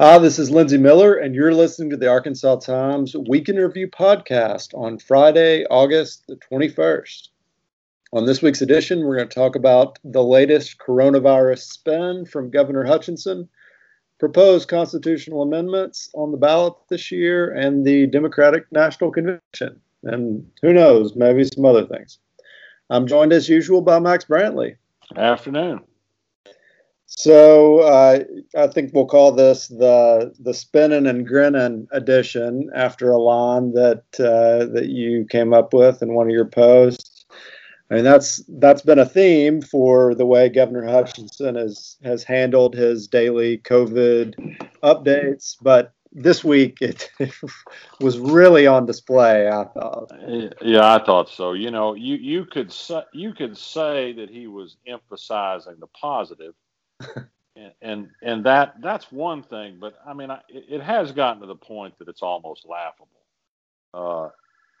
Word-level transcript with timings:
Hi, 0.00 0.16
this 0.18 0.38
is 0.38 0.48
Lindsey 0.48 0.78
Millar, 0.78 1.16
and 1.16 1.34
you're 1.34 1.52
listening 1.52 1.90
to 1.90 1.96
the 1.96 2.06
Arkansas 2.06 2.60
Times 2.60 3.16
Week 3.28 3.48
in 3.48 3.56
Review 3.56 3.88
podcast 3.88 4.72
on 4.72 4.96
Friday, 5.00 5.64
August 5.64 6.24
the 6.28 6.36
21st. 6.36 7.30
On 8.12 8.24
this 8.24 8.40
week's 8.40 8.62
edition, 8.62 9.00
we're 9.00 9.16
going 9.16 9.28
to 9.28 9.34
talk 9.34 9.56
about 9.56 9.98
the 10.04 10.22
latest 10.22 10.78
coronavirus 10.78 11.72
spin 11.72 12.26
from 12.26 12.52
Governor 12.52 12.84
Hutchinson, 12.84 13.48
proposed 14.20 14.68
constitutional 14.68 15.42
amendments 15.42 16.10
on 16.14 16.30
the 16.30 16.38
ballot 16.38 16.74
this 16.88 17.10
year, 17.10 17.50
and 17.50 17.84
the 17.84 18.06
Democratic 18.06 18.70
National 18.70 19.10
Convention. 19.10 19.80
And 20.04 20.48
who 20.62 20.72
knows, 20.72 21.16
maybe 21.16 21.42
some 21.42 21.64
other 21.64 21.86
things. 21.86 22.20
I'm 22.88 23.08
joined 23.08 23.32
as 23.32 23.48
usual 23.48 23.82
by 23.82 23.98
Max 23.98 24.26
Brantley. 24.26 24.76
Afternoon. 25.16 25.87
So 27.10 27.80
uh, 27.80 28.22
I 28.54 28.66
think 28.66 28.92
we'll 28.92 29.06
call 29.06 29.32
this 29.32 29.68
the 29.68 30.30
the 30.40 30.52
spinning 30.52 31.06
and 31.06 31.26
grinning 31.26 31.88
edition 31.90 32.70
after 32.74 33.10
a 33.10 33.18
line 33.18 33.72
that 33.72 34.04
uh, 34.20 34.70
that 34.74 34.90
you 34.90 35.24
came 35.24 35.54
up 35.54 35.72
with 35.72 36.02
in 36.02 36.12
one 36.12 36.26
of 36.26 36.34
your 36.34 36.44
posts. 36.44 37.24
I 37.90 37.94
mean 37.94 38.04
that's 38.04 38.44
that's 38.60 38.82
been 38.82 38.98
a 38.98 39.06
theme 39.06 39.62
for 39.62 40.14
the 40.14 40.26
way 40.26 40.50
Governor 40.50 40.84
Hutchinson 40.84 41.54
has 41.54 41.96
has 42.04 42.24
handled 42.24 42.74
his 42.74 43.08
daily 43.08 43.56
COVID 43.56 44.68
updates, 44.82 45.56
but 45.62 45.94
this 46.12 46.44
week 46.44 46.76
it, 46.82 47.10
it 47.18 47.32
was 48.00 48.18
really 48.18 48.66
on 48.66 48.84
display. 48.84 49.48
I 49.48 49.64
thought. 49.64 50.12
Yeah, 50.60 50.94
I 50.94 51.02
thought 51.02 51.30
so. 51.30 51.54
You 51.54 51.70
know, 51.70 51.94
you 51.94 52.16
you 52.16 52.44
could 52.44 52.70
say, 52.70 53.00
you 53.14 53.32
could 53.32 53.56
say 53.56 54.12
that 54.12 54.28
he 54.28 54.46
was 54.46 54.76
emphasizing 54.86 55.76
the 55.80 55.86
positive 55.86 56.52
and, 57.82 58.08
and 58.22 58.44
that 58.44 58.74
that's 58.80 59.10
one 59.10 59.42
thing. 59.42 59.78
But 59.80 59.98
I 60.06 60.14
mean, 60.14 60.30
I, 60.30 60.40
it 60.48 60.82
has 60.82 61.12
gotten 61.12 61.40
to 61.40 61.46
the 61.46 61.54
point 61.54 61.98
that 61.98 62.08
it's 62.08 62.22
almost 62.22 62.66
laughable. 62.66 63.08
Uh, 63.94 64.28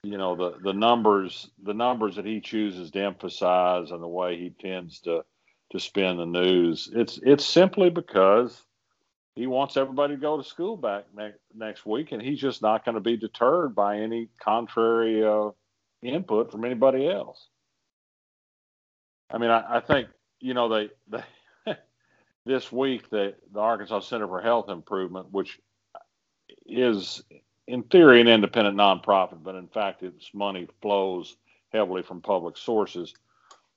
you 0.02 0.16
know, 0.16 0.36
the 0.36 0.58
the 0.62 0.72
numbers 0.72 1.50
the 1.62 1.74
numbers 1.74 2.16
that 2.16 2.24
he 2.24 2.40
chooses 2.40 2.90
to 2.92 3.00
emphasize 3.00 3.90
and 3.90 4.02
the 4.02 4.08
way 4.08 4.36
he 4.36 4.50
tends 4.50 5.00
to 5.00 5.24
to 5.70 5.80
spin 5.80 6.16
the 6.16 6.26
news. 6.26 6.90
It's 6.94 7.18
it's 7.22 7.44
simply 7.44 7.90
because 7.90 8.62
he 9.34 9.46
wants 9.46 9.76
everybody 9.76 10.14
to 10.14 10.20
go 10.20 10.36
to 10.36 10.44
school 10.44 10.76
back 10.76 11.04
next 11.14 11.38
next 11.54 11.86
week, 11.86 12.12
and 12.12 12.22
he's 12.22 12.40
just 12.40 12.62
not 12.62 12.84
going 12.84 12.94
to 12.94 13.00
be 13.00 13.16
deterred 13.16 13.74
by 13.74 13.98
any 13.98 14.28
contrary 14.40 15.24
uh, 15.24 15.50
input 16.02 16.50
from 16.50 16.64
anybody 16.64 17.08
else. 17.08 17.48
I 19.30 19.38
mean, 19.38 19.50
I, 19.50 19.76
I 19.76 19.80
think 19.80 20.08
you 20.40 20.54
know 20.54 20.68
they 20.68 20.90
they 21.08 21.22
this 22.48 22.72
week 22.72 23.10
the, 23.10 23.34
the 23.52 23.60
Arkansas 23.60 24.00
Center 24.00 24.26
for 24.26 24.40
Health 24.40 24.70
Improvement, 24.70 25.30
which 25.30 25.60
is 26.66 27.22
in 27.66 27.82
theory 27.84 28.22
an 28.22 28.26
independent 28.26 28.76
nonprofit, 28.76 29.42
but 29.42 29.54
in 29.54 29.68
fact 29.68 30.02
its 30.02 30.30
money 30.32 30.66
flows 30.80 31.36
heavily 31.72 32.02
from 32.02 32.22
public 32.22 32.56
sources, 32.56 33.12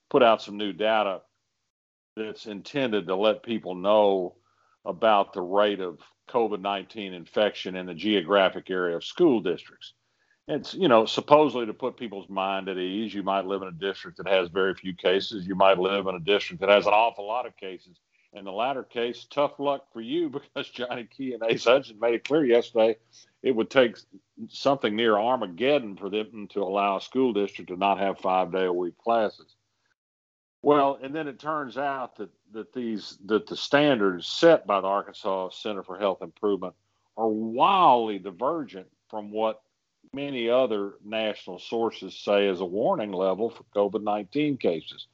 put 0.10 0.24
out 0.24 0.42
some 0.42 0.58
new 0.58 0.72
data 0.72 1.22
that's 2.16 2.46
intended 2.46 3.08
to 3.08 3.16
let 3.16 3.44
people 3.44 3.76
know 3.76 4.36
about 4.86 5.34
the 5.34 5.42
rate 5.42 5.82
of 5.82 6.00
COVID 6.30 6.62
19 6.62 7.14
infection 7.14 7.76
in 7.76 7.86
the 7.86 7.94
geographic 7.94 8.70
area 8.70 8.96
of 8.96 9.04
school 9.04 9.42
districts. 9.42 9.94
It's, 10.48 10.74
you 10.74 10.88
know, 10.88 11.06
supposedly 11.06 11.66
to 11.66 11.74
put 11.74 11.98
people's 11.98 12.30
mind 12.30 12.70
at 12.70 12.78
ease. 12.78 13.14
You 13.14 13.22
might 13.22 13.46
live 13.46 13.62
in 13.62 13.68
a 13.68 13.74
district 13.74 14.18
that 14.18 14.28
has 14.28 14.50
very 14.50 14.74
few 14.74 14.96
cases. 14.96 15.46
You 15.46 15.56
might 15.56 15.78
live 15.78 16.08
in 16.08 16.16
a 16.16 16.20
district 16.20 16.62
that 16.62 16.70
has 16.70 16.88
an 16.88 16.94
awful 16.94 17.28
lot 17.28 17.46
of 17.46 17.56
cases 17.58 18.00
in 18.34 18.46
the 18.46 18.52
latter 18.52 18.84
case, 18.84 19.28
tough 19.30 19.60
luck 19.60 19.86
for 19.92 20.02
you 20.02 20.30
because 20.54 20.70
Johnny 20.70 21.06
Key 21.06 21.34
and 21.34 21.44
Asa 21.44 21.72
Hutchinson 21.72 22.00
made 22.00 22.16
it 22.16 22.24
clear 22.24 22.46
yesterday 22.46 22.98
it 23.44 23.56
would 23.56 23.70
take 23.70 23.98
something 24.50 24.96
near 24.96 25.18
Armageddon 25.18 25.98
for 25.98 26.10
them 26.10 26.48
to 26.54 26.62
allow 26.62 26.98
a 26.98 27.02
school 27.02 27.34
district 27.34 27.70
to 27.70 27.78
not 27.78 28.00
have 28.00 28.20
five 28.20 28.52
day 28.52 28.66
a 28.66 28.74
week 28.74 28.98
classes. 28.98 29.56
Well, 30.64 31.00
and 31.02 31.14
then 31.16 31.28
it 31.28 31.40
turns 31.40 31.78
out 31.78 32.18
that, 32.18 32.30
that 32.54 32.72
these 32.72 33.18
that 33.26 33.48
the 33.48 33.58
standards 33.58 34.28
set 34.28 34.68
by 34.68 34.80
the 34.80 34.88
Arkansas 34.88 35.50
Center 35.50 35.82
for 35.82 35.98
Health 35.98 36.22
Improvement 36.22 36.76
are 37.18 37.28
wildly 37.28 38.20
divergent 38.20 38.88
from 39.10 39.32
what 39.32 39.62
many 40.14 40.50
other 40.50 40.94
national 41.04 41.58
sources 41.58 42.16
say 42.16 42.48
is 42.48 42.62
a 42.62 42.66
warning 42.66 43.12
level 43.12 43.50
for 43.50 43.64
COVID 43.76 44.04
19 44.04 44.58
cases. 44.58 45.08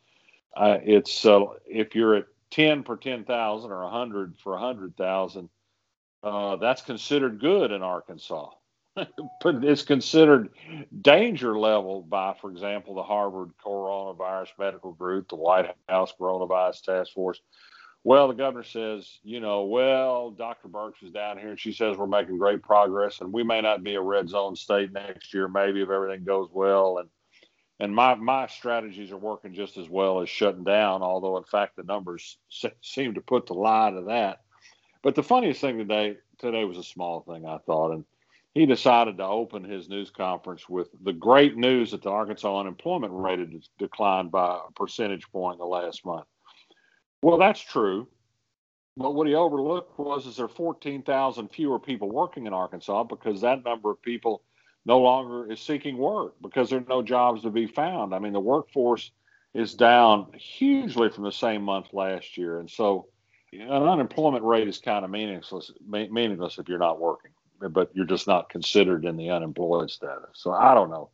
Uh, 0.56 0.80
it's 0.84 1.26
uh, 1.26 1.46
if 1.66 1.96
you're 1.96 2.16
at 2.16 2.26
10 2.52 2.84
per 2.84 2.98
10,000 2.98 3.72
or 3.72 3.84
100 3.84 4.38
for 4.40 4.54
100,000, 4.54 5.50
uh, 6.24 6.56
that's 6.58 6.82
considered 6.82 7.40
good 7.40 7.72
in 7.72 7.82
Arkansas. 7.82 8.50
but 8.96 9.64
it's 9.64 9.84
considered 9.84 10.50
danger 11.02 11.58
level 11.58 12.02
by, 12.02 12.34
for 12.42 12.50
example, 12.50 12.96
the 12.96 13.04
Harvard 13.04 13.52
Coronavirus 13.64 14.50
Medical 14.58 14.94
Group, 14.94 15.30
the 15.30 15.36
White 15.36 15.76
House 15.88 16.14
Coronavirus 16.20 16.82
Task 16.82 17.14
Force. 17.14 17.40
Well, 18.04 18.30
the 18.30 18.34
governor 18.34 18.64
says, 18.64 19.20
you 19.24 19.40
know, 19.40 19.66
well, 19.66 20.32
Dr. 20.32 20.70
Birx 20.70 21.04
is 21.04 21.12
down 21.12 21.38
here 21.38 21.50
and 21.50 21.60
she 21.60 21.74
says 21.74 21.98
we're 21.98 22.08
making 22.08 22.38
great 22.38 22.64
progress 22.64 23.20
and 23.20 23.34
we 23.34 23.44
may 23.44 23.62
not 23.62 23.84
be 23.84 23.96
a 23.96 24.02
red 24.02 24.30
zone 24.30 24.56
state 24.56 24.94
next 24.94 25.34
year, 25.34 25.48
maybe 25.48 25.82
if 25.82 25.90
everything 25.90 26.24
goes 26.24 26.48
well. 26.52 27.00
And 27.00 27.10
and 27.80 27.94
my 27.94 28.16
my 28.16 28.48
strategies 28.48 29.12
are 29.12 29.18
working 29.18 29.54
just 29.54 29.78
as 29.78 29.90
well 29.90 30.22
as 30.22 30.30
shutting 30.30 30.64
down. 30.64 31.02
Although 31.02 31.38
in 31.38 31.44
fact 31.44 31.76
the 31.76 31.84
numbers 31.84 32.38
seem 32.82 33.14
to 33.14 33.22
put 33.22 33.46
the 33.46 33.54
lie 33.54 33.92
to 33.92 34.02
that. 34.08 34.42
But 35.04 35.16
the 35.16 35.24
funniest 35.24 35.62
thing 35.62 35.78
today 35.78 36.18
today 36.40 36.66
was 36.66 36.78
a 36.78 36.84
small 36.84 37.22
thing 37.22 37.46
I 37.46 37.58
thought, 37.60 37.92
and 37.92 38.06
he 38.54 38.66
decided 38.66 39.18
to 39.18 39.26
open 39.26 39.64
his 39.64 39.88
news 39.88 40.10
conference 40.10 40.68
with 40.68 40.90
the 41.04 41.14
great 41.14 41.56
news 41.56 41.92
that 41.92 42.02
the 42.02 42.10
Arkansas 42.10 42.60
unemployment 42.60 43.14
rate 43.14 43.40
had 43.40 43.54
declined 43.78 44.32
by 44.32 44.60
a 44.68 44.72
percentage 44.74 45.30
point 45.32 45.56
in 45.56 45.60
the 45.60 45.66
last 45.66 46.06
month. 46.06 46.26
Well, 47.22 47.38
that's 47.38 47.62
true. 47.62 48.08
But 48.96 49.14
what 49.14 49.28
he 49.28 49.36
overlooked 49.36 50.00
was 50.00 50.26
is 50.26 50.38
there 50.38 50.48
14,000 50.48 51.50
fewer 51.50 51.78
people 51.78 52.10
working 52.10 52.48
in 52.48 52.54
Arkansas 52.54 53.04
because 53.04 53.42
that 53.42 53.64
number 53.64 53.92
of 53.92 54.02
people 54.02 54.42
no 54.88 55.00
longer 55.00 55.52
is 55.52 55.60
seeking 55.60 55.98
work 55.98 56.36
because 56.42 56.70
there 56.70 56.80
are 56.80 56.86
no 56.88 57.04
jobs 57.04 57.42
to 57.42 57.50
be 57.50 57.68
found. 57.68 58.16
I 58.16 58.20
mean, 58.20 58.32
the 58.32 58.40
workforce 58.40 59.12
is 59.54 59.74
down 59.74 60.32
hugely 60.34 61.10
from 61.10 61.26
the 61.26 61.32
same 61.32 61.62
month 61.62 61.88
last 61.92 62.38
year, 62.38 62.60
and 62.60 62.70
so 62.70 63.08
an 63.52 63.70
unemployment 63.70 64.46
rate 64.46 64.68
is 64.68 64.80
kind 64.80 65.04
of 65.04 65.12
meaningless. 65.12 65.72
Meaningless 65.86 66.58
if 66.58 66.70
you're 66.70 66.80
not 66.80 67.02
working, 67.02 67.32
but 67.60 67.92
you're 67.94 68.06
just 68.06 68.28
not 68.28 68.50
considered 68.50 69.04
in 69.04 69.18
the 69.18 69.30
unemployed 69.30 69.92
status. 69.92 70.30
So 70.34 70.52
I 70.52 70.74
don't 70.74 70.90
know. 70.90 71.10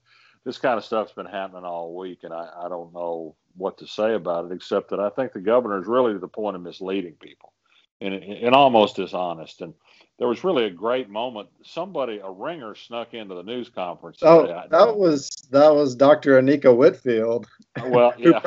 This 0.46 0.58
kind 0.58 0.78
of 0.78 0.86
stuff's 0.86 1.14
been 1.14 1.26
happening 1.26 1.64
all 1.64 1.96
week, 1.96 2.20
and 2.24 2.34
I, 2.34 2.50
I 2.66 2.70
don't 2.70 2.94
know 2.94 3.36
what 3.56 3.78
to 3.80 3.88
say 3.88 4.14
about 4.14 4.46
it 4.46 4.52
except 4.52 4.90
that 4.90 5.00
I 5.00 5.10
think 5.10 5.32
the 5.32 5.40
governor 5.40 5.80
is 5.82 5.88
really 5.88 6.14
to 6.14 6.20
the 6.20 6.28
point 6.28 6.56
of 6.56 6.62
misleading 6.62 7.16
people 7.20 7.54
and, 8.02 8.14
and 8.14 8.54
almost 8.54 8.98
dishonest. 8.98 9.62
And 9.62 9.74
there 10.20 10.28
was 10.28 10.44
really 10.44 10.66
a 10.66 10.70
great 10.70 11.10
moment. 11.10 11.50
Somebody, 11.64 12.20
a 12.20 12.30
ringer, 12.30 12.76
snuck 12.76 13.14
into 13.14 13.36
the 13.36 13.44
news 13.44 13.70
conference. 13.70 14.20
Oh, 14.22 14.46
that 14.70 14.96
was 14.96 15.30
that 15.52 15.74
was 15.74 15.96
Dr. 15.96 16.40
Anika 16.42 16.76
Whitfield. 16.76 17.48
Well, 17.88 18.14
yeah. 18.18 18.42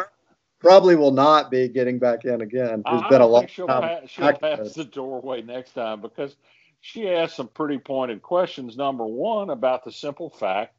probably 0.60 0.94
will 0.94 1.10
not 1.10 1.50
be 1.50 1.68
getting 1.68 1.98
back 1.98 2.24
in 2.24 2.40
again. 2.40 2.82
Who's 2.88 3.02
I 3.02 3.08
been 3.08 3.20
a 3.20 3.26
long 3.26 3.46
she'll, 3.48 3.66
time 3.66 3.82
pass, 3.82 4.08
she'll 4.08 4.32
pass 4.34 4.74
the 4.74 4.84
doorway 4.84 5.42
next 5.42 5.72
time 5.72 6.00
because 6.00 6.36
she 6.80 7.08
asked 7.08 7.36
some 7.36 7.48
pretty 7.48 7.78
pointed 7.78 8.22
questions. 8.22 8.76
Number 8.76 9.04
one, 9.04 9.50
about 9.50 9.84
the 9.84 9.90
simple 9.90 10.30
fact, 10.30 10.76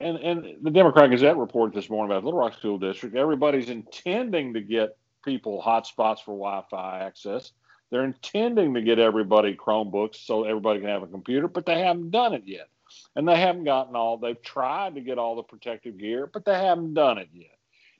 and 0.00 0.18
and 0.18 0.56
the 0.62 0.70
Democrat 0.72 1.10
Gazette 1.10 1.36
reported 1.36 1.72
this 1.72 1.88
morning 1.88 2.10
about 2.10 2.24
Little 2.24 2.40
Rock 2.40 2.54
School 2.54 2.78
District. 2.78 3.14
Everybody's 3.14 3.70
intending 3.70 4.54
to 4.54 4.60
get 4.60 4.96
people 5.24 5.62
hotspots 5.64 6.18
for 6.18 6.32
Wi-Fi 6.32 7.00
access 7.04 7.52
they're 7.90 8.04
intending 8.04 8.74
to 8.74 8.82
get 8.82 8.98
everybody 8.98 9.54
Chromebooks 9.54 10.16
so 10.16 10.44
everybody 10.44 10.80
can 10.80 10.88
have 10.88 11.02
a 11.02 11.08
computer, 11.08 11.48
but 11.48 11.66
they 11.66 11.80
haven't 11.80 12.10
done 12.10 12.34
it 12.34 12.42
yet. 12.44 12.68
And 13.14 13.26
they 13.28 13.38
haven't 13.38 13.64
gotten 13.64 13.96
all, 13.96 14.16
they've 14.16 14.40
tried 14.40 14.94
to 14.94 15.00
get 15.00 15.18
all 15.18 15.36
the 15.36 15.42
protective 15.42 15.98
gear, 15.98 16.26
but 16.26 16.44
they 16.44 16.54
haven't 16.54 16.94
done 16.94 17.18
it 17.18 17.28
yet. 17.32 17.56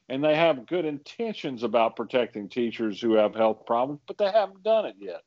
And 0.09 0.23
they 0.23 0.37
have 0.37 0.67
good 0.67 0.85
intentions 0.85 1.63
about 1.63 1.97
protecting 1.97 2.49
teachers 2.49 3.01
who 3.01 3.15
have 3.15 3.35
health 3.35 3.67
problems, 3.67 4.01
but 4.07 4.19
they 4.19 4.31
haven't 4.31 4.63
done 4.63 4.87
it 4.87 4.97
yet. 4.99 5.23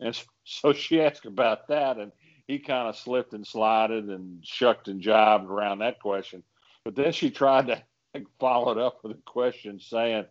And 0.00 0.18
so 0.44 0.72
she 0.72 1.00
asked 1.00 1.26
about 1.26 1.68
that, 1.68 1.98
and 1.98 2.12
he 2.46 2.58
kind 2.58 2.88
of 2.88 2.96
slipped 2.96 3.34
and 3.34 3.46
slided 3.46 4.08
and 4.08 4.44
shucked 4.44 4.88
and 4.88 5.02
jived 5.02 5.48
around 5.48 5.78
that 5.78 6.00
question. 6.00 6.42
But 6.84 6.96
then 6.96 7.12
she 7.12 7.30
tried 7.30 7.68
to 7.68 7.82
follow 8.38 8.72
it 8.72 8.78
up 8.78 9.02
with 9.02 9.12
a 9.12 9.20
question 9.24 9.78
saying, 9.78 10.24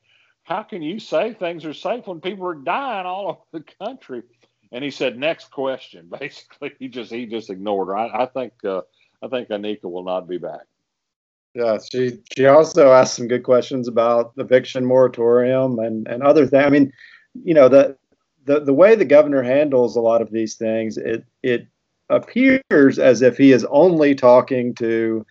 how 0.51 0.63
can 0.63 0.81
you 0.81 0.99
say 0.99 1.33
things 1.33 1.63
are 1.63 1.73
safe 1.73 2.07
when 2.07 2.19
people 2.19 2.45
are 2.45 2.55
dying 2.55 3.05
all 3.05 3.27
over 3.53 3.63
the 3.63 3.85
country? 3.85 4.23
And 4.73 4.83
he 4.83 4.91
said, 4.91 5.17
next 5.17 5.49
question. 5.49 6.11
Basically, 6.19 6.73
he 6.77 6.89
just 6.89 7.11
he 7.11 7.25
just 7.25 7.49
ignored 7.49 7.87
her. 7.87 7.97
I, 7.97 8.23
I 8.23 8.25
think 8.25 8.53
uh, 8.65 8.81
I 9.23 9.27
think 9.29 9.49
Anika 9.49 9.85
will 9.85 10.03
not 10.03 10.27
be 10.27 10.37
back. 10.37 10.65
Yeah, 11.53 11.77
she 11.79 12.19
she 12.35 12.45
also 12.45 12.91
asked 12.91 13.15
some 13.15 13.27
good 13.27 13.43
questions 13.43 13.87
about 13.87 14.35
the 14.35 14.43
eviction 14.43 14.85
moratorium 14.85 15.79
and 15.79 16.07
and 16.07 16.21
other 16.21 16.45
things. 16.45 16.65
I 16.65 16.69
mean, 16.69 16.93
you 17.43 17.53
know, 17.53 17.69
the 17.69 17.97
the 18.45 18.59
the 18.59 18.73
way 18.73 18.95
the 18.95 19.05
governor 19.05 19.43
handles 19.43 19.95
a 19.95 20.01
lot 20.01 20.21
of 20.21 20.31
these 20.31 20.55
things, 20.55 20.97
it 20.97 21.25
it 21.43 21.67
appears 22.09 22.99
as 22.99 23.21
if 23.21 23.37
he 23.37 23.53
is 23.53 23.65
only 23.69 24.15
talking 24.15 24.75
to 24.75 25.25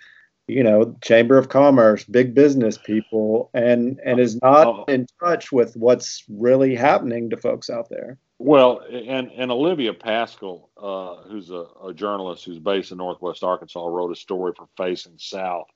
you 0.50 0.64
know 0.64 0.94
chamber 1.02 1.38
of 1.38 1.48
commerce 1.48 2.04
big 2.04 2.34
business 2.34 2.76
people 2.76 3.50
and 3.54 4.00
and 4.04 4.18
is 4.18 4.40
not 4.42 4.66
oh. 4.66 4.84
in 4.88 5.06
touch 5.22 5.52
with 5.52 5.76
what's 5.76 6.24
really 6.28 6.74
happening 6.74 7.30
to 7.30 7.36
folks 7.36 7.70
out 7.70 7.88
there 7.88 8.18
well 8.38 8.80
and 8.90 9.30
and 9.32 9.50
olivia 9.50 9.94
paschal 9.94 10.70
uh, 10.76 11.28
who's 11.28 11.50
a, 11.50 11.66
a, 11.84 11.94
journalist 11.94 12.44
who's 12.44 12.58
based 12.58 12.90
in 12.90 12.98
northwest 12.98 13.44
arkansas 13.44 13.86
wrote 13.86 14.12
a 14.12 14.16
story 14.16 14.52
for 14.56 14.66
facing 14.76 15.14
south 15.18 15.68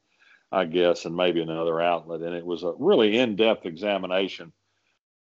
i 0.50 0.64
guess 0.64 1.04
and 1.04 1.16
maybe 1.16 1.40
another 1.40 1.80
outlet 1.80 2.20
and 2.20 2.34
it 2.34 2.44
was 2.44 2.64
a 2.64 2.72
really 2.78 3.18
in-depth 3.18 3.66
examination 3.66 4.52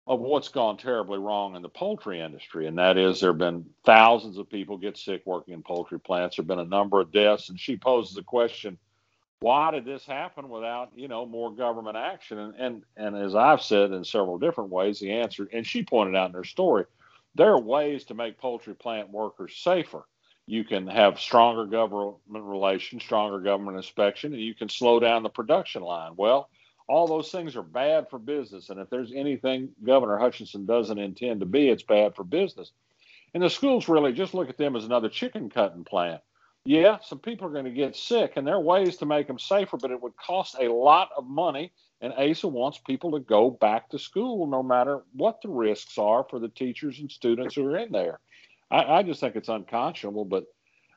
of 0.08 0.20
what's 0.20 0.50
gone 0.50 0.78
terribly 0.78 1.20
wrong 1.20 1.56
in 1.56 1.62
the 1.62 1.70
poultry 1.70 2.22
industry 2.22 2.68
and 2.68 2.78
that 2.78 2.98
is 2.98 3.20
there 3.20 3.32
have 3.32 3.38
been 3.38 3.66
thousands 3.86 4.38
of 4.38 4.50
people 4.50 4.78
get 4.78 4.98
sick 4.98 5.22
working 5.26 5.54
in 5.54 5.62
poultry 5.62 6.00
plants 6.00 6.38
there 6.38 6.44
have 6.44 6.48
been 6.48 6.60
a 6.60 6.66
number 6.66 7.02
of 7.02 7.12
deaths 7.12 7.50
and 7.50 7.60
she 7.60 7.76
poses 7.76 8.16
the 8.16 8.24
question 8.24 8.78
why 9.42 9.72
did 9.72 9.86
this 9.86 10.06
happen 10.06 10.50
without 10.50 10.92
you 10.96 11.08
know 11.08 11.26
more 11.26 11.52
government 11.52 11.98
action? 11.98 12.38
And 12.38 12.56
and 12.56 12.84
and 12.96 13.16
as 13.16 13.36
i've 13.36 13.62
said 13.62 13.92
in 13.92 14.04
several 14.06 14.38
different 14.38 14.70
ways 14.70 15.00
the 15.00 15.12
answer 15.12 15.50
and 15.52 15.66
she 15.66 15.84
pointed 15.84 16.16
out 16.16 16.30
in 16.30 16.36
her 16.36 16.44
story 16.44 16.86
there 17.36 17.52
are 17.52 17.60
ways 17.60 18.06
to 18.06 18.14
make 18.14 18.38
poultry 18.38 18.76
plant 18.76 19.10
workers 19.10 19.56
safer. 19.56 20.06
You 20.48 20.66
can 20.66 20.86
have 20.88 21.20
stronger 21.20 21.66
government 21.66 22.18
relations 22.30 23.04
stronger 23.04 23.40
government 23.40 23.78
inspection 23.78 24.34
and 24.34 24.42
you 24.42 24.54
can 24.54 24.70
slow 24.70 25.00
down 25.00 25.24
the 25.24 25.30
production 25.30 25.82
line. 25.82 26.14
Well 26.16 26.50
all 26.88 27.08
those 27.08 27.32
things 27.32 27.56
are 27.56 27.64
bad 27.64 28.10
for 28.10 28.20
business 28.20 28.70
and 28.70 28.80
if 28.80 28.90
there's 28.90 29.12
anything 29.12 29.70
governor 29.84 30.18
hutchinson 30.18 30.66
doesn't 30.66 31.00
intend 31.00 31.40
to 31.40 31.46
be 31.48 31.68
it's 31.68 31.84
bad 31.84 32.16
for 32.16 32.24
business. 32.24 32.72
And 33.34 33.42
the 33.42 33.50
schools 33.50 33.88
really 33.88 34.14
just 34.14 34.36
look 34.36 34.50
at 34.50 34.58
them 34.58 34.76
as 34.76 34.86
another 34.86 35.10
chicken 35.10 35.50
cutting 35.50 35.84
plant 35.84 36.22
yeah, 36.64 36.98
some 37.04 37.20
people 37.20 37.48
are 37.48 37.52
going 37.52 37.66
to 37.66 37.72
get 37.72 37.96
sick, 37.96 38.34
and 38.36 38.46
there 38.46 38.56
are 38.56 38.62
ways 38.62 38.98
to 38.98 39.06
make 39.06 39.28
them 39.28 39.40
safer, 39.40 39.78
but 39.78 39.92
it 39.92 40.02
would 40.02 40.16
cost 40.16 40.56
a 40.60 40.72
lot 40.72 41.10
of 41.18 41.26
money. 41.26 41.72
And 42.02 42.14
ASA 42.14 42.48
wants 42.48 42.80
people 42.80 43.12
to 43.12 43.20
go 43.20 43.50
back 43.50 43.90
to 43.90 44.00
school 44.00 44.48
no 44.48 44.62
matter 44.64 45.02
what 45.14 45.42
the 45.42 45.50
risks 45.50 45.98
are 45.98 46.26
for 46.30 46.40
the 46.40 46.50
teachers 46.50 47.00
and 47.00 47.12
students 47.12 47.56
who 47.56 47.66
are 47.66 47.78
in 47.78 47.92
there. 47.92 48.20
I, 48.70 48.84
I 48.84 49.04
just 49.04 49.20
think 49.20 49.36
it's 49.36 49.50
unconscionable, 49.50 50.26
but 50.26 50.46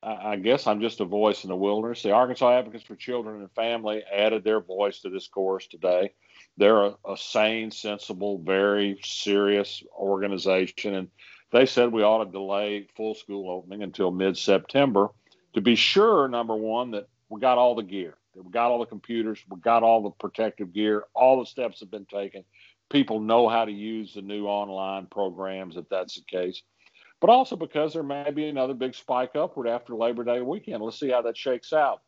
I, 0.02 0.32
I 0.32 0.36
guess 0.36 0.66
I'm 0.66 0.80
just 0.80 1.00
a 1.00 1.06
voice 1.06 1.44
in 1.44 1.48
the 1.48 1.56
wilderness. 1.56 2.02
The 2.02 2.12
Arkansas 2.12 2.58
Advocates 2.58 2.84
for 2.84 2.96
Children 2.96 3.40
and 3.40 3.50
Family 3.52 4.02
added 4.12 4.44
their 4.44 4.60
voice 4.60 5.00
to 5.00 5.10
this 5.10 5.28
chorus 5.28 5.66
today. 5.66 6.12
They're 6.56 6.84
a, 6.84 6.96
a 7.06 7.16
sane, 7.16 7.70
sensible, 7.70 8.38
very 8.38 8.98
serious 9.02 9.82
organization, 9.98 10.94
and 10.94 11.08
they 11.52 11.66
said 11.66 11.92
we 11.92 12.02
ought 12.02 12.24
to 12.24 12.30
delay 12.30 12.88
full 12.96 13.14
school 13.14 13.50
opening 13.50 13.82
until 13.82 14.10
mid 14.10 14.36
September 14.36 15.08
to 15.54 15.60
be 15.60 15.76
sure, 15.76 16.28
number 16.28 16.54
one, 16.54 16.92
that 16.92 17.08
we 17.28 17.40
got 17.40 17.58
all 17.58 17.74
the 17.74 17.82
gear, 17.82 18.16
that 18.34 18.42
we 18.42 18.50
got 18.50 18.70
all 18.70 18.80
the 18.80 18.86
computers, 18.86 19.38
we 19.48 19.58
got 19.60 19.82
all 19.82 20.02
the 20.02 20.10
protective 20.10 20.72
gear, 20.72 21.04
all 21.14 21.40
the 21.40 21.46
steps 21.46 21.80
have 21.80 21.90
been 21.90 22.06
taken. 22.06 22.44
People 22.90 23.20
know 23.20 23.48
how 23.48 23.64
to 23.64 23.72
use 23.72 24.14
the 24.14 24.22
new 24.22 24.46
online 24.46 25.06
programs 25.06 25.76
if 25.76 25.88
that's 25.88 26.16
the 26.16 26.22
case. 26.22 26.62
But 27.20 27.30
also 27.30 27.56
because 27.56 27.94
there 27.94 28.02
may 28.02 28.30
be 28.30 28.48
another 28.48 28.74
big 28.74 28.94
spike 28.94 29.34
upward 29.34 29.66
after 29.66 29.94
Labor 29.94 30.24
Day 30.24 30.42
weekend. 30.42 30.82
Let's 30.82 31.00
see 31.00 31.10
how 31.10 31.22
that 31.22 31.36
shakes 31.36 31.72
out. 31.72 32.02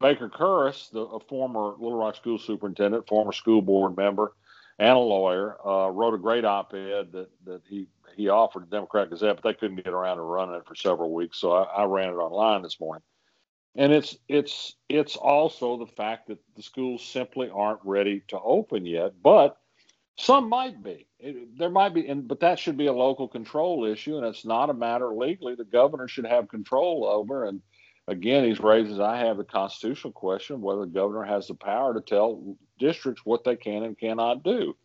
Baker 0.00 0.28
Kurrus, 0.28 0.90
the 0.90 1.00
a 1.00 1.20
former 1.20 1.74
Little 1.78 1.98
Rock 1.98 2.16
school 2.16 2.38
superintendent, 2.38 3.08
former 3.08 3.32
school 3.32 3.60
board 3.60 3.96
member, 3.96 4.34
and 4.80 4.96
a 4.96 4.98
lawyer, 4.98 5.56
uh, 5.64 5.90
wrote 5.90 6.14
a 6.14 6.18
great 6.18 6.44
op-ed 6.44 7.12
that 7.12 7.28
that 7.44 7.60
he 7.68 7.86
he 8.16 8.28
offered 8.28 8.62
the 8.62 8.76
Democrat 8.76 9.10
Gazette, 9.10 9.36
but 9.36 9.44
they 9.44 9.54
couldn't 9.54 9.84
get 9.84 9.92
around 9.92 10.16
to 10.16 10.22
running 10.22 10.56
it 10.56 10.66
for 10.66 10.74
several 10.74 11.12
weeks, 11.12 11.38
so 11.38 11.52
I, 11.52 11.82
I 11.82 11.84
ran 11.84 12.08
it 12.08 12.16
online 12.16 12.62
this 12.62 12.80
morning. 12.80 13.02
And 13.76 13.92
it's 13.92 14.16
it's 14.26 14.74
it's 14.88 15.16
also 15.16 15.76
the 15.76 15.86
fact 15.86 16.28
that 16.28 16.38
the 16.56 16.62
schools 16.62 17.04
simply 17.04 17.50
aren't 17.50 17.80
ready 17.84 18.22
to 18.28 18.40
open 18.40 18.86
yet, 18.86 19.12
but 19.22 19.58
some 20.16 20.48
might 20.48 20.82
be. 20.82 21.06
It, 21.18 21.58
there 21.58 21.70
might 21.70 21.92
be, 21.94 22.08
and 22.08 22.26
but 22.26 22.40
that 22.40 22.58
should 22.58 22.78
be 22.78 22.86
a 22.86 22.92
local 22.92 23.28
control 23.28 23.84
issue, 23.84 24.16
and 24.16 24.26
it's 24.26 24.46
not 24.46 24.70
a 24.70 24.74
matter 24.74 25.12
legally 25.12 25.54
the 25.54 25.64
governor 25.64 26.08
should 26.08 26.26
have 26.26 26.48
control 26.48 27.04
over. 27.06 27.44
And 27.44 27.60
again, 28.10 28.44
he's 28.44 28.60
raises 28.60 29.00
I 29.00 29.18
have 29.18 29.36
the 29.36 29.44
constitutional 29.44 30.12
question 30.12 30.60
whether 30.60 30.80
the 30.80 30.86
governor 30.86 31.24
has 31.24 31.46
the 31.46 31.54
power 31.54 31.94
to 31.94 32.00
tell 32.00 32.56
districts 32.78 33.24
what 33.24 33.44
they 33.44 33.56
can 33.56 33.84
and 33.84 33.98
cannot 33.98 34.42
do. 34.42 34.76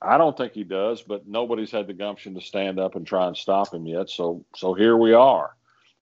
I 0.00 0.18
don't 0.18 0.36
think 0.36 0.52
he 0.52 0.64
does, 0.64 1.02
but 1.02 1.28
nobody's 1.28 1.70
had 1.70 1.86
the 1.86 1.92
gumption 1.92 2.34
to 2.34 2.40
stand 2.40 2.80
up 2.80 2.96
and 2.96 3.06
try 3.06 3.28
and 3.28 3.36
stop 3.36 3.72
him 3.72 3.86
yet. 3.86 4.10
So 4.10 4.44
so 4.56 4.74
here 4.74 4.96
we 4.96 5.12
are, 5.12 5.54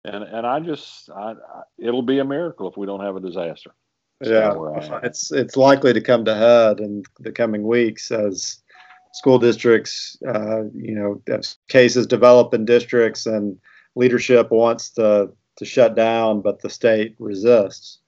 and 0.04 0.24
and 0.24 0.46
I 0.46 0.60
just 0.60 1.10
I, 1.10 1.32
I, 1.32 1.62
it'll 1.78 2.02
be 2.02 2.18
a 2.18 2.24
miracle 2.24 2.68
if 2.68 2.78
we 2.78 2.86
don't 2.86 3.04
have 3.04 3.16
a 3.16 3.20
disaster. 3.20 3.72
Yeah, 4.22 4.54
it's 5.02 5.32
it's 5.32 5.56
likely 5.56 5.92
to 5.92 6.00
come 6.00 6.24
to 6.24 6.34
head 6.34 6.80
in 6.80 7.02
the 7.18 7.32
coming 7.32 7.66
weeks 7.66 8.10
as 8.10 8.62
school 9.12 9.38
districts, 9.38 10.16
uh, 10.26 10.62
you 10.74 10.94
know, 10.94 11.20
as 11.28 11.58
cases 11.68 12.06
develop 12.06 12.54
in 12.54 12.64
districts 12.64 13.26
and 13.26 13.58
leadership 13.96 14.50
wants 14.50 14.90
to 14.90 15.30
to 15.60 15.64
shut 15.64 15.94
down, 15.94 16.40
but 16.40 16.60
the 16.60 16.68
state 16.68 17.14
resists. 17.18 17.98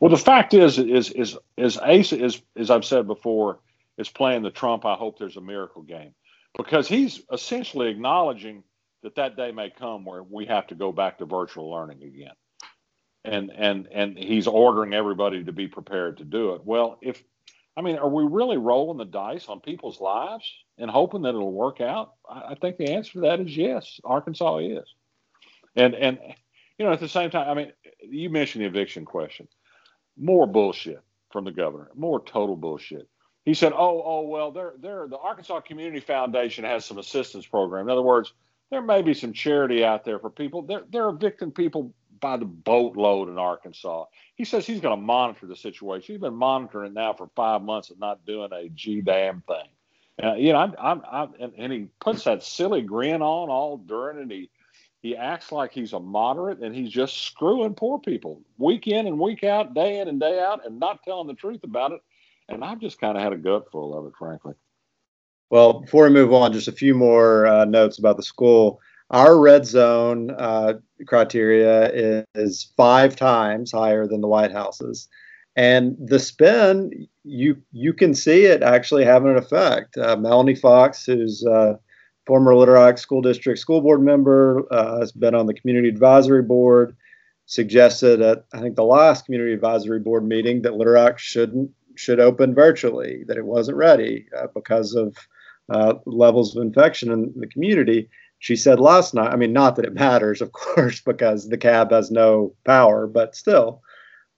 Well, 0.00 0.10
the 0.10 0.16
fact 0.16 0.54
is, 0.54 0.78
is 0.78 1.10
is 1.10 1.38
is 1.56 1.78
Ace 1.84 2.12
is 2.12 2.42
as 2.56 2.70
I've 2.70 2.84
said 2.84 3.06
before 3.06 3.60
is 3.96 4.08
playing 4.08 4.42
the 4.42 4.50
Trump, 4.50 4.84
I 4.84 4.94
hope 4.94 5.18
there's 5.18 5.36
a 5.36 5.40
miracle 5.40 5.82
game. 5.82 6.14
Because 6.56 6.88
he's 6.88 7.22
essentially 7.32 7.90
acknowledging 7.90 8.64
that 9.02 9.16
that 9.16 9.36
day 9.36 9.52
may 9.52 9.70
come 9.70 10.04
where 10.04 10.22
we 10.22 10.46
have 10.46 10.66
to 10.68 10.74
go 10.74 10.92
back 10.92 11.18
to 11.18 11.26
virtual 11.26 11.70
learning 11.70 12.02
again. 12.02 12.34
And 13.24 13.50
and 13.54 13.88
and 13.92 14.18
he's 14.18 14.46
ordering 14.46 14.94
everybody 14.94 15.44
to 15.44 15.52
be 15.52 15.68
prepared 15.68 16.18
to 16.18 16.24
do 16.24 16.54
it. 16.54 16.64
Well, 16.64 16.98
if 17.00 17.22
I 17.76 17.82
mean, 17.82 17.96
are 17.96 18.08
we 18.08 18.24
really 18.24 18.56
rolling 18.56 18.98
the 18.98 19.04
dice 19.04 19.48
on 19.48 19.60
people's 19.60 20.00
lives 20.00 20.50
and 20.78 20.90
hoping 20.90 21.22
that 21.22 21.30
it'll 21.30 21.52
work 21.52 21.80
out? 21.80 22.14
I, 22.28 22.50
I 22.50 22.54
think 22.54 22.76
the 22.76 22.92
answer 22.92 23.12
to 23.14 23.20
that 23.20 23.40
is 23.40 23.56
yes. 23.56 24.00
Arkansas 24.04 24.58
is. 24.58 24.94
And 25.76 25.94
and 25.94 26.18
you 26.78 26.84
know, 26.84 26.92
at 26.92 27.00
the 27.00 27.08
same 27.08 27.30
time, 27.30 27.48
I 27.48 27.54
mean, 27.54 27.72
you 28.02 28.30
mentioned 28.30 28.64
the 28.64 28.68
eviction 28.68 29.04
question. 29.04 29.48
More 30.16 30.46
bullshit 30.46 31.02
from 31.30 31.44
the 31.44 31.52
governor. 31.52 31.90
More 31.94 32.22
total 32.22 32.56
bullshit 32.56 33.08
he 33.44 33.54
said, 33.54 33.72
"Oh, 33.74 34.02
oh, 34.04 34.22
well, 34.22 34.50
there, 34.50 34.74
there, 34.80 35.06
the 35.06 35.18
Arkansas 35.18 35.60
Community 35.60 36.00
Foundation 36.00 36.64
has 36.64 36.84
some 36.84 36.98
assistance 36.98 37.46
program. 37.46 37.86
In 37.86 37.92
other 37.92 38.02
words, 38.02 38.32
there 38.70 38.80
may 38.80 39.02
be 39.02 39.14
some 39.14 39.32
charity 39.32 39.84
out 39.84 40.04
there 40.04 40.18
for 40.18 40.30
people. 40.30 40.62
They're, 40.62 40.84
they're 40.90 41.10
evicting 41.10 41.52
people 41.52 41.92
by 42.20 42.38
the 42.38 42.46
boatload 42.46 43.28
in 43.28 43.36
Arkansas. 43.36 44.06
He 44.36 44.44
says 44.44 44.66
he's 44.66 44.80
going 44.80 44.98
to 44.98 45.02
monitor 45.02 45.46
the 45.46 45.56
situation. 45.56 46.14
He's 46.14 46.20
been 46.20 46.34
monitoring 46.34 46.92
it 46.92 46.94
now 46.94 47.12
for 47.12 47.28
five 47.36 47.60
months 47.60 47.90
and 47.90 48.00
not 48.00 48.24
doing 48.24 48.50
a 48.52 48.70
g 48.70 49.02
damn 49.02 49.42
thing. 49.42 49.68
Uh, 50.22 50.34
you 50.34 50.52
know, 50.52 50.60
I'm, 50.60 50.74
I'm, 50.78 51.02
I'm 51.10 51.34
and, 51.38 51.52
and, 51.58 51.72
he 51.72 51.88
puts 52.00 52.24
that 52.24 52.42
silly 52.42 52.82
grin 52.82 53.20
on 53.20 53.50
all 53.50 53.76
during 53.76 54.22
and 54.22 54.30
He 54.30 54.48
he 55.04 55.16
acts 55.16 55.52
like 55.52 55.72
he's 55.72 55.92
a 55.92 56.00
moderate 56.00 56.60
and 56.60 56.74
he's 56.74 56.90
just 56.90 57.24
screwing 57.24 57.74
poor 57.74 57.98
people 57.98 58.40
week 58.58 58.88
in 58.88 59.06
and 59.06 59.20
week 59.20 59.44
out, 59.44 59.74
day 59.74 60.00
in 60.00 60.08
and 60.08 60.18
day 60.18 60.40
out, 60.40 60.66
and 60.66 60.80
not 60.80 61.02
telling 61.04 61.28
the 61.28 61.34
truth 61.34 61.62
about 61.62 61.92
it 61.92 62.00
and 62.48 62.64
I've 62.64 62.80
just 62.80 63.00
kind 63.00 63.16
of 63.16 63.22
had 63.22 63.32
a 63.32 63.36
gutful 63.36 63.96
of 63.96 64.06
it, 64.06 64.12
frankly. 64.18 64.54
Well, 65.50 65.80
before 65.80 66.04
we 66.04 66.10
move 66.10 66.32
on, 66.32 66.52
just 66.52 66.68
a 66.68 66.72
few 66.72 66.94
more 66.94 67.46
uh, 67.46 67.64
notes 67.64 67.98
about 67.98 68.16
the 68.16 68.22
school. 68.22 68.80
Our 69.10 69.38
red 69.38 69.66
zone 69.66 70.30
uh, 70.32 70.74
criteria 71.06 71.90
is, 71.92 72.24
is, 72.34 72.72
five 72.76 73.14
times 73.14 73.70
higher 73.70 74.06
than 74.06 74.20
the 74.20 74.28
White 74.28 74.50
House's, 74.50 75.08
and 75.56 75.96
the 76.00 76.18
spin 76.18 77.06
you 77.22 77.56
you 77.70 77.92
can 77.92 78.14
see 78.14 78.46
it 78.46 78.62
actually 78.62 79.04
having 79.04 79.30
an 79.30 79.36
effect. 79.36 79.96
Uh, 79.96 80.16
Melanie 80.16 80.54
Fox, 80.54 81.04
who's 81.04 81.44
uh, 81.46 81.74
former 82.26 82.54
Little 82.54 82.74
Rock 82.74 82.98
School 82.98 83.22
District 83.22 83.58
school 83.58 83.80
board 83.80 84.02
member, 84.02 84.64
uh, 84.70 85.00
has 85.00 85.12
been 85.12 85.34
on 85.34 85.46
the 85.46 85.54
community 85.54 85.88
advisory 85.88 86.42
board. 86.42 86.96
Suggested 87.46 88.22
at 88.22 88.46
I 88.54 88.60
think 88.60 88.74
the 88.74 88.84
last 88.84 89.26
community 89.26 89.52
advisory 89.52 90.00
board 90.00 90.26
meeting 90.26 90.62
that 90.62 90.74
Little 90.74 90.94
Rock 90.94 91.18
shouldn't 91.18 91.70
should 91.94 92.18
open 92.18 92.54
virtually, 92.54 93.24
that 93.28 93.36
it 93.36 93.44
wasn't 93.44 93.76
ready 93.76 94.26
uh, 94.36 94.46
because 94.54 94.94
of 94.94 95.16
uh, 95.68 95.94
levels 96.06 96.56
of 96.56 96.62
infection 96.62 97.10
in 97.10 97.32
the 97.36 97.46
community. 97.46 98.08
She 98.38 98.56
said 98.56 98.80
last 98.80 99.14
night, 99.14 99.32
I 99.32 99.36
mean, 99.36 99.52
not 99.52 99.76
that 99.76 99.84
it 99.84 99.94
matters, 99.94 100.42
of 100.42 100.52
course, 100.52 101.00
because 101.00 101.48
the 101.48 101.58
cab 101.58 101.90
has 101.92 102.10
no 102.10 102.54
power, 102.64 103.06
but 103.06 103.36
still. 103.36 103.82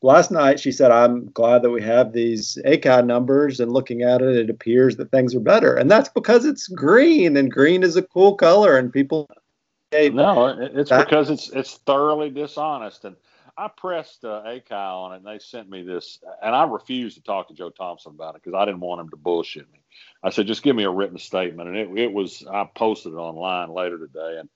Last 0.06 0.30
night, 0.30 0.60
she 0.60 0.70
said, 0.70 0.92
I'm 0.92 1.32
glad 1.32 1.62
that 1.62 1.70
we 1.70 1.82
have 1.82 2.12
these 2.12 2.56
ACOG 2.64 3.06
numbers, 3.06 3.58
and 3.58 3.72
looking 3.72 4.02
at 4.02 4.22
it, 4.22 4.36
it 4.36 4.48
appears 4.48 4.94
that 4.98 5.10
things 5.10 5.34
are 5.34 5.40
better. 5.40 5.74
And 5.74 5.90
that's 5.90 6.08
because 6.08 6.44
it's 6.44 6.68
green, 6.68 7.36
and 7.36 7.50
green 7.50 7.82
is 7.82 7.96
a 7.96 8.02
cool 8.02 8.36
color, 8.36 8.78
and 8.78 8.92
people. 8.92 9.28
No, 9.92 10.46
it's 10.60 10.90
that. 10.90 11.06
because 11.06 11.28
it's 11.28 11.50
it's 11.50 11.78
thoroughly 11.78 12.30
dishonest. 12.30 13.04
And 13.04 13.16
I 13.58 13.66
pressed 13.66 14.24
uh, 14.24 14.44
ACHI 14.46 14.70
on 14.70 15.14
it, 15.14 15.16
and 15.16 15.26
they 15.26 15.40
sent 15.40 15.68
me 15.68 15.82
this, 15.82 16.20
and 16.40 16.54
I 16.54 16.62
refused 16.62 17.16
to 17.16 17.22
talk 17.24 17.48
to 17.48 17.54
Joe 17.54 17.70
Thompson 17.70 18.12
about 18.12 18.36
it 18.36 18.44
because 18.44 18.56
I 18.56 18.64
didn't 18.64 18.82
want 18.82 19.00
him 19.00 19.08
to 19.08 19.16
bullshit 19.16 19.68
me. 19.72 19.80
I 20.22 20.30
said, 20.30 20.46
just 20.46 20.62
give 20.62 20.76
me 20.76 20.84
a 20.84 20.90
written 20.90 21.18
statement, 21.18 21.68
and 21.68 21.76
it, 21.76 21.98
it 21.98 22.12
was 22.12 22.46
I 22.48 22.68
posted 22.76 23.14
it 23.14 23.16
online 23.16 23.70
later 23.70 23.98
today, 23.98 24.36
and 24.38 24.48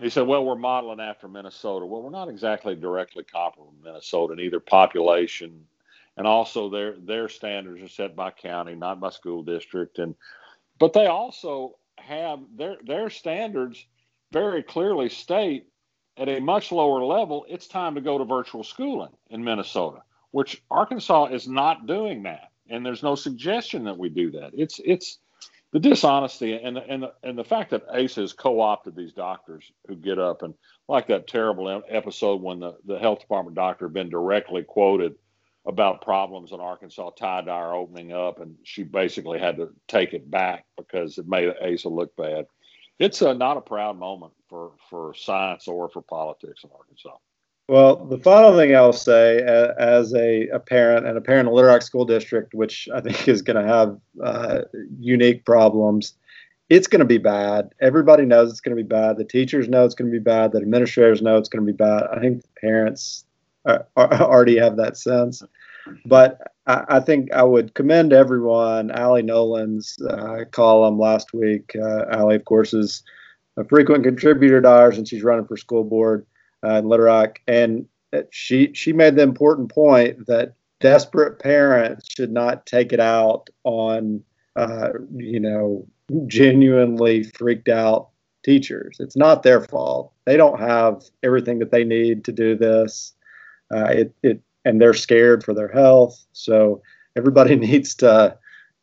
he 0.00 0.10
said, 0.10 0.26
well, 0.26 0.44
we're 0.44 0.56
modeling 0.56 1.00
after 1.00 1.28
Minnesota. 1.28 1.86
Well, 1.86 2.02
we're 2.02 2.10
not 2.10 2.28
exactly 2.28 2.74
directly 2.74 3.24
comparable 3.24 3.72
to 3.72 3.84
Minnesota 3.84 4.34
in 4.34 4.40
either 4.40 4.60
population, 4.60 5.66
and 6.16 6.26
also 6.26 6.68
their 6.68 6.96
their 6.98 7.28
standards 7.28 7.82
are 7.82 7.88
set 7.88 8.16
by 8.16 8.30
county, 8.30 8.74
not 8.74 9.00
by 9.00 9.10
school 9.10 9.42
district, 9.42 9.98
and 9.98 10.14
but 10.78 10.92
they 10.92 11.06
also 11.06 11.76
have 11.98 12.40
their 12.56 12.76
their 12.84 13.10
standards 13.10 13.84
very 14.32 14.62
clearly 14.62 15.08
state 15.08 15.66
at 16.20 16.28
a 16.28 16.40
much 16.40 16.70
lower 16.70 17.02
level, 17.02 17.46
it's 17.48 17.66
time 17.66 17.94
to 17.94 18.00
go 18.00 18.18
to 18.18 18.24
virtual 18.24 18.62
schooling 18.62 19.10
in 19.30 19.42
Minnesota, 19.42 20.02
which 20.32 20.62
Arkansas 20.70 21.26
is 21.26 21.48
not 21.48 21.86
doing 21.86 22.22
that. 22.24 22.50
And 22.68 22.84
there's 22.84 23.02
no 23.02 23.14
suggestion 23.14 23.84
that 23.84 23.98
we 23.98 24.10
do 24.10 24.30
that. 24.32 24.52
It's 24.54 24.80
it's 24.84 25.18
the 25.72 25.78
dishonesty 25.78 26.54
and 26.54 26.76
the, 26.76 26.82
and 26.82 27.02
the, 27.04 27.12
and 27.22 27.38
the 27.38 27.44
fact 27.44 27.70
that 27.70 27.88
Asa 27.88 28.22
has 28.22 28.32
co-opted 28.32 28.96
these 28.96 29.12
doctors 29.12 29.70
who 29.86 29.96
get 29.96 30.18
up 30.18 30.42
and 30.42 30.54
like 30.88 31.08
that 31.08 31.28
terrible 31.28 31.82
episode 31.88 32.42
when 32.42 32.60
the, 32.60 32.76
the 32.84 32.98
health 32.98 33.20
department 33.20 33.54
doctor 33.54 33.86
had 33.86 33.94
been 33.94 34.10
directly 34.10 34.62
quoted 34.62 35.14
about 35.66 36.02
problems 36.02 36.52
in 36.52 36.60
Arkansas 36.60 37.10
tie 37.10 37.42
dye 37.42 37.70
opening 37.72 38.12
up, 38.12 38.40
and 38.40 38.56
she 38.64 38.82
basically 38.82 39.38
had 39.38 39.56
to 39.58 39.68
take 39.86 40.14
it 40.14 40.30
back 40.30 40.64
because 40.76 41.18
it 41.18 41.28
made 41.28 41.52
ASA 41.62 41.88
look 41.88 42.16
bad 42.16 42.46
it's 43.00 43.22
a, 43.22 43.34
not 43.34 43.56
a 43.56 43.62
proud 43.62 43.98
moment 43.98 44.34
for, 44.48 44.72
for 44.90 45.14
science 45.14 45.66
or 45.66 45.88
for 45.88 46.02
politics 46.02 46.62
in 46.62 46.70
Arkansas. 46.76 47.16
Well, 47.70 48.04
the 48.04 48.18
final 48.18 48.56
thing 48.56 48.74
I'll 48.74 48.92
say 48.92 49.38
as 49.78 50.12
a, 50.12 50.48
a 50.48 50.58
parent 50.58 51.06
and 51.06 51.16
a 51.16 51.20
parent 51.20 51.46
in 51.46 51.54
Little 51.54 51.70
Rock 51.70 51.82
School 51.82 52.04
District, 52.04 52.52
which 52.52 52.88
I 52.92 53.00
think 53.00 53.28
is 53.28 53.42
going 53.42 53.64
to 53.64 53.72
have 53.72 53.96
uh, 54.20 54.62
unique 54.98 55.44
problems, 55.44 56.14
it's 56.68 56.88
going 56.88 56.98
to 56.98 57.04
be 57.04 57.18
bad. 57.18 57.70
Everybody 57.80 58.24
knows 58.24 58.50
it's 58.50 58.60
going 58.60 58.76
to 58.76 58.82
be 58.82 58.88
bad. 58.88 59.18
The 59.18 59.24
teachers 59.24 59.68
know 59.68 59.84
it's 59.84 59.94
going 59.94 60.10
to 60.10 60.12
be 60.12 60.20
bad. 60.20 60.50
The 60.50 60.58
administrators 60.58 61.22
know 61.22 61.38
it's 61.38 61.48
going 61.48 61.64
to 61.64 61.72
be 61.72 61.76
bad. 61.76 62.08
I 62.12 62.18
think 62.18 62.42
parents 62.60 63.24
are, 63.64 63.86
are, 63.96 64.14
already 64.20 64.56
have 64.56 64.76
that 64.78 64.96
sense. 64.96 65.40
But 66.06 66.40
I, 66.66 66.84
I, 66.88 66.98
think 66.98 67.32
I 67.32 67.44
would 67.44 67.74
commend 67.74 68.12
everyone. 68.12 68.90
Ali 68.90 69.22
Noland's 69.22 69.96
uh, 70.10 70.44
column 70.50 70.98
last 70.98 71.32
week. 71.32 71.76
Uh, 71.80 72.06
Ali, 72.18 72.34
of 72.34 72.44
course, 72.46 72.74
is 72.74 73.04
a 73.56 73.64
frequent 73.64 74.02
contributor 74.02 74.60
to 74.60 74.68
ours, 74.68 74.98
and 74.98 75.06
she's 75.06 75.22
running 75.22 75.46
for 75.46 75.56
school 75.56 75.84
board 75.84 76.26
uh, 76.64 76.76
in 76.76 76.88
Little 76.88 77.06
Rock. 77.06 77.40
And 77.46 77.86
she 78.30 78.72
she 78.74 78.92
made 78.92 79.16
the 79.16 79.22
important 79.22 79.70
point 79.70 80.26
that 80.26 80.54
desperate 80.80 81.38
parents 81.38 82.08
should 82.10 82.32
not 82.32 82.66
take 82.66 82.92
it 82.92 83.00
out 83.00 83.48
on 83.64 84.22
uh, 84.56 84.90
you 85.14 85.40
know 85.40 85.86
genuinely 86.26 87.22
freaked 87.22 87.68
out 87.68 88.08
teachers. 88.42 88.96
It's 88.98 89.16
not 89.16 89.42
their 89.42 89.60
fault. 89.60 90.12
They 90.24 90.36
don't 90.36 90.58
have 90.58 91.04
everything 91.22 91.58
that 91.60 91.70
they 91.70 91.84
need 91.84 92.24
to 92.24 92.32
do 92.32 92.56
this. 92.56 93.12
Uh, 93.72 93.84
it, 93.90 94.14
it 94.22 94.42
and 94.64 94.80
they're 94.80 94.94
scared 94.94 95.44
for 95.44 95.54
their 95.54 95.68
health. 95.68 96.24
So 96.32 96.82
everybody 97.16 97.56
needs 97.56 97.94
to 97.96 98.36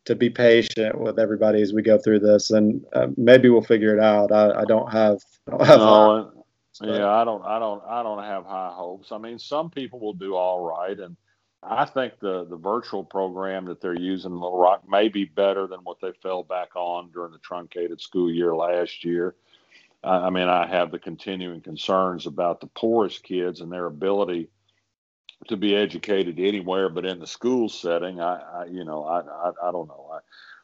to 0.04 0.14
be 0.14 0.30
patient 0.30 0.98
with 0.98 1.18
everybody 1.18 1.60
as 1.60 1.74
we 1.74 1.82
go 1.82 1.98
through 1.98 2.20
this, 2.20 2.50
and 2.50 2.82
uh, 2.94 3.08
maybe 3.18 3.50
we'll 3.50 3.60
figure 3.60 3.94
it 3.94 4.02
out. 4.02 4.32
I, 4.32 4.60
I 4.60 4.64
don't 4.64 4.90
have, 4.90 5.18
I 5.46 5.50
don't 5.50 5.66
have 5.66 5.80
no, 5.80 6.37
yeah, 6.82 7.08
I 7.08 7.24
don't, 7.24 7.44
I 7.44 7.58
don't, 7.58 7.82
I 7.86 8.02
don't 8.02 8.22
have 8.22 8.44
high 8.44 8.72
hopes. 8.72 9.10
I 9.12 9.18
mean, 9.18 9.38
some 9.38 9.70
people 9.70 9.98
will 9.98 10.14
do 10.14 10.34
all 10.34 10.60
right, 10.60 10.98
and 10.98 11.16
I 11.62 11.84
think 11.84 12.20
the 12.20 12.44
the 12.44 12.56
virtual 12.56 13.02
program 13.02 13.64
that 13.66 13.80
they're 13.80 13.98
using 13.98 14.32
in 14.32 14.40
Little 14.40 14.58
Rock 14.58 14.88
may 14.88 15.08
be 15.08 15.24
better 15.24 15.66
than 15.66 15.80
what 15.80 16.00
they 16.00 16.12
fell 16.22 16.42
back 16.42 16.76
on 16.76 17.10
during 17.10 17.32
the 17.32 17.38
truncated 17.38 18.00
school 18.00 18.30
year 18.30 18.54
last 18.54 19.04
year. 19.04 19.34
I 20.04 20.30
mean, 20.30 20.48
I 20.48 20.66
have 20.66 20.92
the 20.92 20.98
continuing 20.98 21.60
concerns 21.60 22.26
about 22.26 22.60
the 22.60 22.68
poorest 22.68 23.24
kids 23.24 23.60
and 23.60 23.72
their 23.72 23.86
ability 23.86 24.48
to 25.48 25.56
be 25.56 25.74
educated 25.74 26.38
anywhere 26.38 26.88
but 26.88 27.04
in 27.04 27.18
the 27.18 27.26
school 27.26 27.68
setting. 27.68 28.20
I, 28.20 28.40
I 28.40 28.64
you 28.66 28.84
know, 28.84 29.04
I, 29.04 29.20
I, 29.20 29.68
I 29.68 29.72
don't 29.72 29.88
know. 29.88 30.10
I, 30.12 30.18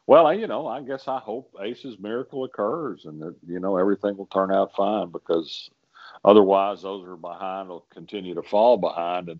well, 0.07 0.27
I, 0.27 0.33
you 0.33 0.47
know, 0.47 0.67
I 0.67 0.81
guess 0.81 1.07
I 1.07 1.19
hope 1.19 1.53
Asa's 1.59 1.99
miracle 1.99 2.45
occurs 2.45 3.05
and 3.05 3.21
that 3.21 3.35
you 3.45 3.59
know 3.59 3.77
everything 3.77 4.15
will 4.15 4.27
turn 4.27 4.53
out 4.53 4.75
fine 4.75 5.09
because 5.11 5.69
otherwise 6.25 6.81
those 6.81 7.05
who 7.05 7.11
are 7.11 7.17
behind 7.17 7.69
will 7.69 7.85
continue 7.91 8.33
to 8.35 8.43
fall 8.43 8.77
behind. 8.77 9.29
And 9.29 9.39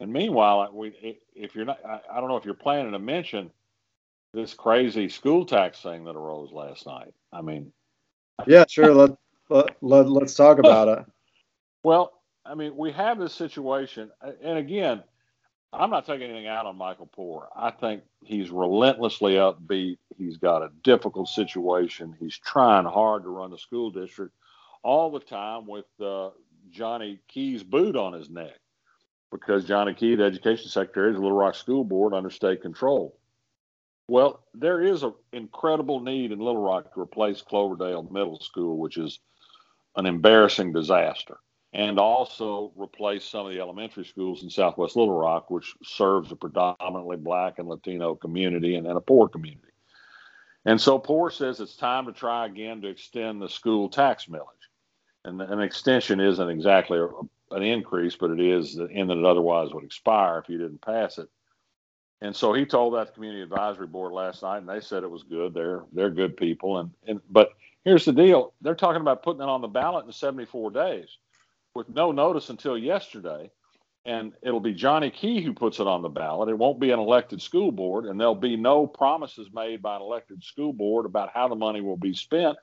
and 0.00 0.12
meanwhile, 0.12 0.68
we 0.72 1.18
if 1.34 1.54
you're 1.54 1.64
not, 1.64 1.78
I, 1.86 2.00
I 2.12 2.20
don't 2.20 2.28
know 2.28 2.36
if 2.36 2.44
you're 2.44 2.54
planning 2.54 2.92
to 2.92 2.98
mention 2.98 3.50
this 4.34 4.52
crazy 4.52 5.08
school 5.08 5.46
tax 5.46 5.80
thing 5.80 6.04
that 6.04 6.16
arose 6.16 6.52
last 6.52 6.86
night. 6.86 7.14
I 7.32 7.40
mean, 7.40 7.72
yeah, 8.46 8.64
sure. 8.68 8.92
let, 8.92 9.12
let, 9.48 9.76
let 9.80 10.08
let's 10.08 10.34
talk 10.34 10.58
about 10.58 10.88
it. 10.88 11.06
Well, 11.84 12.12
I 12.44 12.54
mean, 12.54 12.76
we 12.76 12.92
have 12.92 13.18
this 13.18 13.32
situation, 13.32 14.10
and 14.42 14.58
again, 14.58 15.02
I'm 15.72 15.90
not 15.90 16.06
taking 16.06 16.30
anything 16.30 16.46
out 16.46 16.66
on 16.66 16.76
Michael 16.76 17.06
Poore. 17.06 17.48
I 17.56 17.70
think 17.70 18.02
he's 18.22 18.50
relentlessly 18.50 19.34
upbeat. 19.34 19.98
He's 20.16 20.36
got 20.36 20.62
a 20.62 20.70
difficult 20.82 21.28
situation. 21.28 22.16
He's 22.18 22.36
trying 22.38 22.84
hard 22.84 23.22
to 23.22 23.28
run 23.28 23.50
the 23.50 23.58
school 23.58 23.90
district 23.90 24.34
all 24.84 25.10
the 25.10 25.20
time 25.20 25.66
with 25.66 25.86
uh, 26.00 26.30
Johnny 26.70 27.18
Key's 27.28 27.62
boot 27.62 27.96
on 27.96 28.12
his 28.12 28.30
neck 28.30 28.58
because 29.32 29.64
Johnny 29.64 29.94
Key, 29.94 30.14
the 30.14 30.24
education 30.24 30.68
secretary, 30.68 31.10
is 31.10 31.16
the 31.16 31.22
Little 31.22 31.36
Rock 31.36 31.56
School 31.56 31.82
Board 31.82 32.14
under 32.14 32.30
state 32.30 32.62
control. 32.62 33.18
Well, 34.06 34.44
there 34.54 34.80
is 34.80 35.02
an 35.02 35.14
incredible 35.32 36.00
need 36.00 36.30
in 36.30 36.38
Little 36.38 36.62
Rock 36.62 36.92
to 36.94 37.00
replace 37.00 37.42
Cloverdale 37.42 38.02
Middle 38.02 38.38
School, 38.38 38.78
which 38.78 38.98
is 38.98 39.18
an 39.96 40.06
embarrassing 40.06 40.72
disaster 40.72 41.38
and 41.74 41.98
also 41.98 42.72
replace 42.76 43.24
some 43.24 43.46
of 43.46 43.52
the 43.52 43.60
elementary 43.60 44.04
schools 44.04 44.44
in 44.44 44.48
Southwest 44.48 44.94
Little 44.94 45.18
Rock, 45.18 45.50
which 45.50 45.74
serves 45.82 46.30
a 46.30 46.36
predominantly 46.36 47.16
black 47.16 47.58
and 47.58 47.68
Latino 47.68 48.14
community 48.14 48.76
and 48.76 48.86
then 48.86 48.96
a 48.96 49.00
poor 49.00 49.28
community. 49.28 49.72
And 50.64 50.80
so 50.80 50.98
Poore 50.98 51.30
says 51.30 51.60
it's 51.60 51.76
time 51.76 52.06
to 52.06 52.12
try 52.12 52.46
again 52.46 52.80
to 52.82 52.88
extend 52.88 53.42
the 53.42 53.48
school 53.48 53.88
tax 53.88 54.26
millage. 54.26 54.44
And 55.24 55.40
an 55.40 55.60
extension 55.60 56.20
isn't 56.20 56.50
exactly 56.50 56.98
an 57.50 57.62
increase, 57.62 58.16
but 58.16 58.30
it 58.30 58.40
is 58.40 58.76
in 58.76 59.06
that 59.06 59.18
it 59.18 59.24
otherwise 59.24 59.72
would 59.72 59.84
expire 59.84 60.38
if 60.38 60.48
you 60.48 60.58
didn't 60.58 60.82
pass 60.82 61.18
it. 61.18 61.28
And 62.20 62.34
so 62.34 62.52
he 62.52 62.64
told 62.64 62.94
that 62.94 63.14
community 63.14 63.42
advisory 63.42 63.86
board 63.86 64.12
last 64.12 64.42
night, 64.42 64.58
and 64.58 64.68
they 64.68 64.80
said 64.80 65.02
it 65.02 65.10
was 65.10 65.22
good. 65.22 65.52
They're 65.52 65.84
they're 65.92 66.10
good 66.10 66.36
people, 66.36 66.78
and 66.78 66.90
and 67.06 67.20
but 67.30 67.50
here's 67.84 68.04
the 68.04 68.12
deal: 68.12 68.54
they're 68.60 68.74
talking 68.74 69.00
about 69.00 69.22
putting 69.22 69.42
it 69.42 69.48
on 69.48 69.60
the 69.60 69.68
ballot 69.68 70.06
in 70.06 70.12
74 70.12 70.70
days 70.70 71.18
with 71.74 71.88
no 71.88 72.12
notice 72.12 72.50
until 72.50 72.78
yesterday. 72.78 73.50
And 74.06 74.34
it'll 74.42 74.60
be 74.60 74.74
Johnny 74.74 75.10
Key 75.10 75.40
who 75.42 75.54
puts 75.54 75.80
it 75.80 75.86
on 75.86 76.02
the 76.02 76.10
ballot. 76.10 76.50
It 76.50 76.58
won't 76.58 76.78
be 76.78 76.90
an 76.90 76.98
elected 76.98 77.40
school 77.40 77.72
board, 77.72 78.04
and 78.04 78.20
there'll 78.20 78.34
be 78.34 78.54
no 78.54 78.86
promises 78.86 79.48
made 79.54 79.80
by 79.80 79.96
an 79.96 80.02
elected 80.02 80.44
school 80.44 80.74
board 80.74 81.06
about 81.06 81.30
how 81.32 81.48
the 81.48 81.54
money 81.54 81.80
will 81.80 81.96
be 81.96 82.12
spent. 82.12 82.58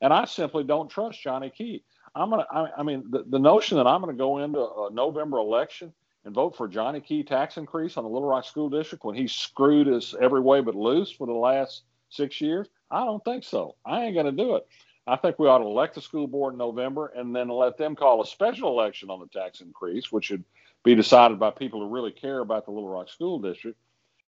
And 0.00 0.10
I 0.10 0.24
simply 0.24 0.64
don't 0.64 0.88
trust 0.88 1.20
Johnny 1.20 1.50
Key. 1.50 1.82
I'm 2.16 2.30
gonna. 2.30 2.46
I, 2.50 2.68
I 2.78 2.82
mean, 2.82 3.04
the, 3.10 3.24
the 3.28 3.38
notion 3.38 3.76
that 3.76 3.86
I'm 3.86 4.02
to 4.02 4.12
go 4.12 4.38
into 4.38 4.58
a 4.58 4.88
November 4.92 5.38
election 5.38 5.92
and 6.24 6.34
vote 6.34 6.56
for 6.56 6.66
Johnny 6.66 7.00
Key 7.00 7.22
tax 7.22 7.56
increase 7.56 7.96
on 7.96 8.04
the 8.04 8.10
Little 8.10 8.28
Rock 8.28 8.44
School 8.44 8.68
District 8.68 9.04
when 9.04 9.14
he's 9.14 9.32
screwed 9.32 9.86
us 9.86 10.14
every 10.20 10.40
way 10.40 10.60
but 10.60 10.74
loose 10.74 11.10
for 11.10 11.26
the 11.26 11.32
last 11.32 11.82
six 12.08 12.40
years, 12.40 12.68
I 12.90 13.04
don't 13.04 13.24
think 13.24 13.44
so. 13.44 13.76
I 13.84 14.04
ain't 14.04 14.16
to 14.16 14.32
do 14.32 14.56
it. 14.56 14.66
I 15.06 15.16
think 15.16 15.38
we 15.38 15.46
ought 15.46 15.58
to 15.58 15.64
elect 15.64 15.94
the 15.94 16.00
school 16.00 16.26
board 16.26 16.54
in 16.54 16.58
November 16.58 17.12
and 17.16 17.34
then 17.34 17.48
let 17.48 17.78
them 17.78 17.94
call 17.94 18.20
a 18.20 18.26
special 18.26 18.70
election 18.70 19.08
on 19.08 19.20
the 19.20 19.28
tax 19.28 19.60
increase, 19.60 20.10
which 20.10 20.24
should 20.24 20.42
be 20.82 20.96
decided 20.96 21.38
by 21.38 21.50
people 21.50 21.80
who 21.80 21.94
really 21.94 22.10
care 22.10 22.40
about 22.40 22.64
the 22.64 22.72
Little 22.72 22.88
Rock 22.88 23.08
School 23.08 23.38
District 23.38 23.78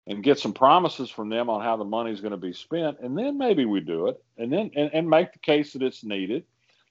and 0.07 0.23
get 0.23 0.37
some 0.37 0.53
promises 0.53 1.09
from 1.09 1.29
them 1.29 1.49
on 1.49 1.61
how 1.61 1.77
the 1.77 1.85
money 1.85 2.11
is 2.11 2.21
going 2.21 2.31
to 2.31 2.37
be 2.37 2.53
spent. 2.53 2.99
And 2.99 3.17
then 3.17 3.37
maybe 3.37 3.65
we 3.65 3.79
do 3.79 4.07
it 4.07 4.21
and 4.37 4.51
then 4.51 4.71
and, 4.75 4.91
and 4.93 5.09
make 5.09 5.31
the 5.31 5.39
case 5.39 5.73
that 5.73 5.81
it's 5.81 6.03
needed, 6.03 6.43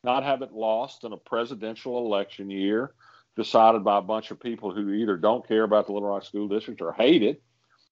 not 0.04 0.22
have 0.22 0.42
it 0.42 0.52
lost 0.52 1.04
in 1.04 1.12
a 1.12 1.16
presidential 1.16 1.98
election 1.98 2.50
year 2.50 2.92
decided 3.36 3.82
by 3.82 3.98
a 3.98 4.02
bunch 4.02 4.30
of 4.30 4.38
people 4.38 4.72
who 4.72 4.92
either 4.92 5.16
don't 5.16 5.46
care 5.46 5.64
about 5.64 5.86
the 5.86 5.92
Little 5.92 6.08
Rock 6.08 6.24
School 6.24 6.48
District 6.48 6.80
or 6.80 6.92
hate 6.92 7.22
it. 7.22 7.42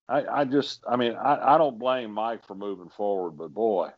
I, 0.08 0.24
I 0.24 0.44
just, 0.44 0.84
I 0.88 0.96
mean, 0.96 1.14
I, 1.14 1.54
I 1.54 1.58
don't 1.58 1.78
blame 1.78 2.12
Mike 2.12 2.46
for 2.46 2.54
moving 2.54 2.90
forward, 2.90 3.32
but 3.32 3.54
boy, 3.54 3.90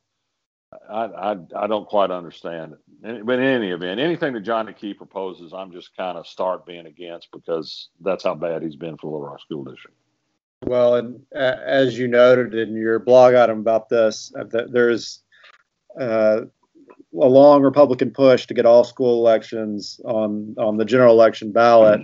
I, 0.89 1.05
I, 1.05 1.37
I 1.57 1.67
don't 1.67 1.87
quite 1.89 2.11
understand 2.11 2.75
it. 3.03 3.27
But 3.27 3.39
in 3.39 3.45
any 3.45 3.71
event, 3.71 4.01
anything 4.01 4.33
that 4.35 4.41
Johnny 4.41 4.73
Key 4.73 4.95
proposes, 4.95 5.53
I'm 5.53 5.73
just 5.73 5.97
kind 5.97 6.17
of 6.17 6.27
start 6.27 6.67
being 6.67 6.87
against 6.87 7.31
because 7.33 7.89
that's 8.01 8.25
how 8.25 8.35
bad 8.35 8.63
he's 8.63 8.77
been 8.77 8.97
for 8.97 9.07
the 9.07 9.17
Little 9.17 9.29
Rock 9.29 9.41
School 9.41 9.65
District. 9.65 9.97
Well, 10.63 10.95
and 10.95 11.21
uh, 11.35 11.57
as 11.65 11.99
you 11.99 12.09
noted 12.09 12.55
in 12.55 12.75
your 12.75 12.99
blog 12.99 13.35
item 13.35 13.61
about 13.61 13.89
this, 13.89 14.33
uh, 14.39 14.45
there's 14.69 15.23
uh, 16.01 16.43
a 17.21 17.29
long 17.29 17.63
Republican 17.63 18.11
push 18.11 18.47
to 18.47 18.55
get 18.55 18.67
all 18.67 18.85
school 18.85 19.21
elections 19.21 20.01
on 20.05 20.55
on 20.59 20.77
the 20.77 20.85
general 20.85 21.13
election 21.15 21.53
ballot. 21.53 22.01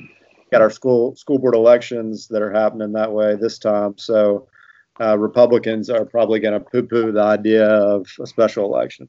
got 0.51 0.63
our 0.63 0.71
school 0.71 1.15
school 1.17 1.39
board 1.39 1.55
elections 1.55 2.29
that 2.29 2.43
are 2.43 2.53
happening 2.53 2.93
that 2.93 3.13
way 3.13 3.37
this 3.37 3.59
time. 3.59 3.97
So 3.99 4.49
uh, 5.01 5.17
Republicans 5.19 5.89
are 5.89 6.05
probably 6.05 6.41
going 6.41 6.55
to 6.55 6.61
poo-poo 6.61 7.13
the 7.13 7.23
idea 7.23 7.67
of 7.67 8.07
a 8.21 8.27
special 8.27 8.65
election. 8.67 9.09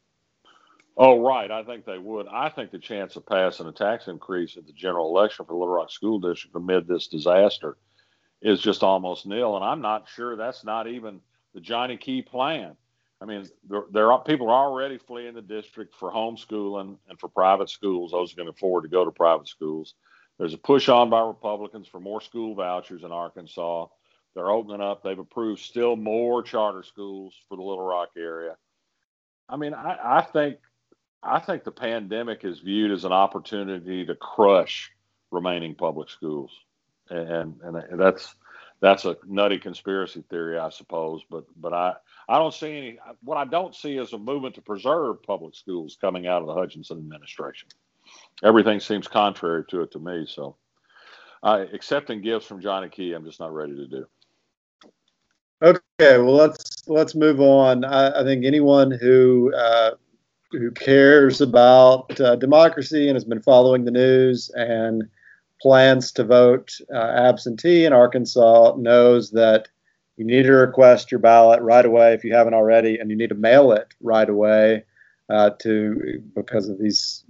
Oh, 0.98 1.20
right. 1.20 1.50
I 1.50 1.64
think 1.64 1.86
they 1.86 1.98
would. 1.98 2.28
I 2.28 2.50
think 2.50 2.72
the 2.72 2.78
chance 2.78 3.16
of 3.16 3.26
passing 3.26 3.68
a 3.68 3.72
tax 3.72 4.08
increase 4.08 4.58
at 4.58 4.68
the 4.68 4.74
general 4.74 5.08
election 5.08 5.46
for 5.46 5.54
Little 5.54 5.74
Rock 5.74 5.90
School 5.90 6.20
District 6.20 6.56
amid 6.56 6.88
this 6.88 7.08
disaster 7.08 7.78
is 8.42 8.62
just 8.62 8.84
almost 8.84 9.26
nil. 9.26 9.56
And 9.56 9.66
I'm 9.66 9.82
not 9.82 10.08
sure 10.10 10.36
that's 10.36 10.64
not 10.64 10.88
even 10.88 11.22
the 11.54 11.62
Johnny 11.62 11.98
Key 11.98 12.22
plan. 12.22 12.76
I 13.22 13.26
mean, 13.26 13.48
there, 13.70 13.84
there 13.92 14.12
are 14.12 14.24
people 14.24 14.50
are 14.50 14.66
already 14.66 14.98
fleeing 14.98 15.36
the 15.36 15.42
district 15.42 15.96
for 15.96 16.12
homeschooling 16.12 16.98
and 17.08 17.20
for 17.20 17.30
private 17.30 17.70
schools. 17.70 18.12
Those 18.12 18.32
who 18.32 18.38
can 18.38 18.48
afford 18.48 18.84
to 18.84 18.90
go 18.90 19.06
to 19.06 19.12
private 19.12 19.48
schools. 19.48 19.94
There's 20.40 20.56
a 20.56 20.58
push 20.58 20.90
on 20.90 21.12
by 21.12 21.22
Republicans 21.22 21.88
for 21.88 22.00
more 22.00 22.20
school 22.20 22.56
vouchers 22.56 23.04
in 23.04 23.12
Arkansas. 23.12 23.86
They're 24.34 24.50
opening 24.50 24.82
up. 24.82 25.04
They've 25.04 25.20
approved 25.20 25.62
still 25.62 25.96
more 25.96 26.42
charter 26.42 26.82
schools 26.82 27.36
for 27.48 27.58
the 27.58 27.64
Little 27.64 27.86
Rock 27.86 28.10
area. 28.18 28.56
I 29.48 29.58
mean, 29.58 29.76
I, 29.76 30.20
I 30.20 30.22
think 30.22 30.58
I 31.22 31.40
think 31.40 31.64
the 31.64 31.72
pandemic 31.72 32.44
is 32.44 32.60
viewed 32.60 32.92
as 32.92 33.06
an 33.06 33.12
opportunity 33.12 34.06
to 34.06 34.16
crush 34.16 34.92
remaining 35.30 35.76
public 35.76 36.10
schools, 36.10 36.52
and 37.10 37.60
and 37.62 38.00
that's 38.00 38.34
that's 38.82 39.06
a 39.06 39.16
nutty 39.28 39.60
conspiracy 39.60 40.24
theory, 40.30 40.58
I 40.58 40.70
suppose. 40.70 41.22
But 41.30 41.46
but 41.56 41.74
I 41.74 41.94
I 42.28 42.38
don't 42.38 42.54
see 42.54 42.78
any. 42.78 43.00
What 43.24 43.38
I 43.38 43.46
don't 43.46 43.76
see 43.76 43.98
is 43.98 44.14
a 44.14 44.18
movement 44.18 44.56
to 44.56 44.62
preserve 44.62 45.24
public 45.24 45.56
schools 45.56 45.98
coming 46.02 46.28
out 46.28 46.42
of 46.42 46.48
the 46.48 46.54
Hutchinson 46.54 46.98
administration. 46.98 47.70
Everything 48.44 48.80
seems 48.80 49.08
contrary 49.08 49.64
to 49.70 49.82
it 49.82 49.92
to 49.92 50.00
me. 50.00 50.26
So, 50.28 50.58
uh, 51.44 51.66
accepting 51.74 52.22
gifts 52.22 52.48
from 52.48 52.60
Johnny 52.60 52.90
Key, 52.90 53.14
I'm 53.14 53.24
just 53.24 53.40
not 53.40 53.54
ready 53.54 53.76
to 53.76 53.88
do. 53.88 54.06
Okay, 55.62 56.18
well 56.18 56.34
let's 56.34 56.88
let's 56.88 57.14
move 57.14 57.40
on. 57.40 57.86
I, 57.86 58.22
I 58.22 58.24
think 58.24 58.46
anyone 58.46 58.90
who 58.90 59.54
uh, 59.54 59.92
who 60.52 60.72
cares 60.72 61.40
about 61.40 62.20
uh, 62.20 62.36
democracy 62.36 63.08
and 63.08 63.16
has 63.16 63.26
been 63.26 63.44
following 63.44 63.86
the 63.86 63.92
news 63.92 64.50
and 64.56 65.04
plans 65.62 66.12
to 66.14 66.24
vote 66.24 66.78
uh, 66.94 66.98
absentee 66.98 67.86
in 67.86 67.94
Arkansas 67.94 68.76
knows 68.78 69.32
that 69.32 69.68
you 70.18 70.26
need 70.26 70.44
to 70.44 70.52
request 70.52 71.12
your 71.12 71.20
ballot 71.20 71.62
right 71.62 71.86
away 71.86 72.14
if 72.14 72.24
you 72.24 72.34
haven't 72.34 72.54
already, 72.54 72.98
and 72.98 73.10
you 73.10 73.18
need 73.18 73.30
to 73.30 73.36
mail 73.36 73.72
it 73.72 73.94
right 74.02 74.30
away 74.30 74.84
uh, 75.30 75.52
to 75.62 76.22
because 76.36 76.68
of 76.68 76.78
these 76.80 77.24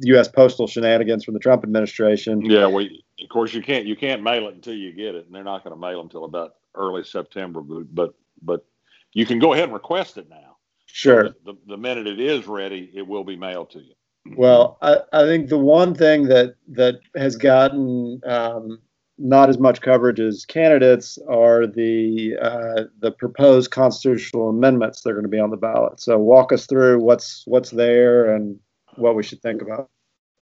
U.S. 0.00 0.28
postal 0.28 0.66
shenanigans 0.66 1.24
from 1.24 1.34
the 1.34 1.40
Trump 1.40 1.62
administration. 1.62 2.44
Yeah, 2.44 2.66
well, 2.66 2.84
of 2.84 3.28
course 3.28 3.54
you 3.54 3.62
can't 3.62 3.86
you 3.86 3.96
can't 3.96 4.22
mail 4.22 4.48
it 4.48 4.54
until 4.54 4.74
you 4.74 4.92
get 4.92 5.14
it, 5.14 5.26
and 5.26 5.34
they're 5.34 5.44
not 5.44 5.62
going 5.62 5.74
to 5.74 5.80
mail 5.80 5.98
them 5.98 6.06
until 6.06 6.24
about 6.24 6.56
early 6.74 7.04
September. 7.04 7.60
But 7.60 7.94
but 7.94 8.14
but 8.42 8.66
you 9.12 9.24
can 9.24 9.38
go 9.38 9.52
ahead 9.52 9.64
and 9.64 9.72
request 9.72 10.18
it 10.18 10.28
now. 10.28 10.56
Sure. 10.86 11.28
So 11.28 11.34
the, 11.52 11.58
the 11.66 11.76
minute 11.76 12.06
it 12.06 12.20
is 12.20 12.46
ready, 12.46 12.90
it 12.94 13.06
will 13.06 13.24
be 13.24 13.36
mailed 13.36 13.70
to 13.70 13.80
you. 13.80 13.94
Well, 14.32 14.78
I, 14.80 14.98
I 15.12 15.22
think 15.24 15.48
the 15.48 15.58
one 15.58 15.94
thing 15.94 16.24
that 16.28 16.54
that 16.68 17.00
has 17.14 17.36
gotten 17.36 18.20
um, 18.24 18.80
not 19.18 19.48
as 19.48 19.58
much 19.58 19.80
coverage 19.80 20.18
as 20.18 20.44
candidates 20.44 21.18
are 21.28 21.66
the 21.66 22.36
uh, 22.40 22.84
the 23.00 23.12
proposed 23.12 23.70
constitutional 23.70 24.48
amendments 24.48 25.02
that 25.02 25.10
are 25.10 25.14
going 25.14 25.24
to 25.24 25.28
be 25.28 25.38
on 25.38 25.50
the 25.50 25.56
ballot. 25.56 26.00
So 26.00 26.18
walk 26.18 26.52
us 26.52 26.66
through 26.66 27.00
what's 27.00 27.44
what's 27.46 27.70
there 27.70 28.34
and 28.34 28.58
what 28.96 29.14
we 29.14 29.22
should 29.22 29.42
think 29.42 29.60
about. 29.60 29.90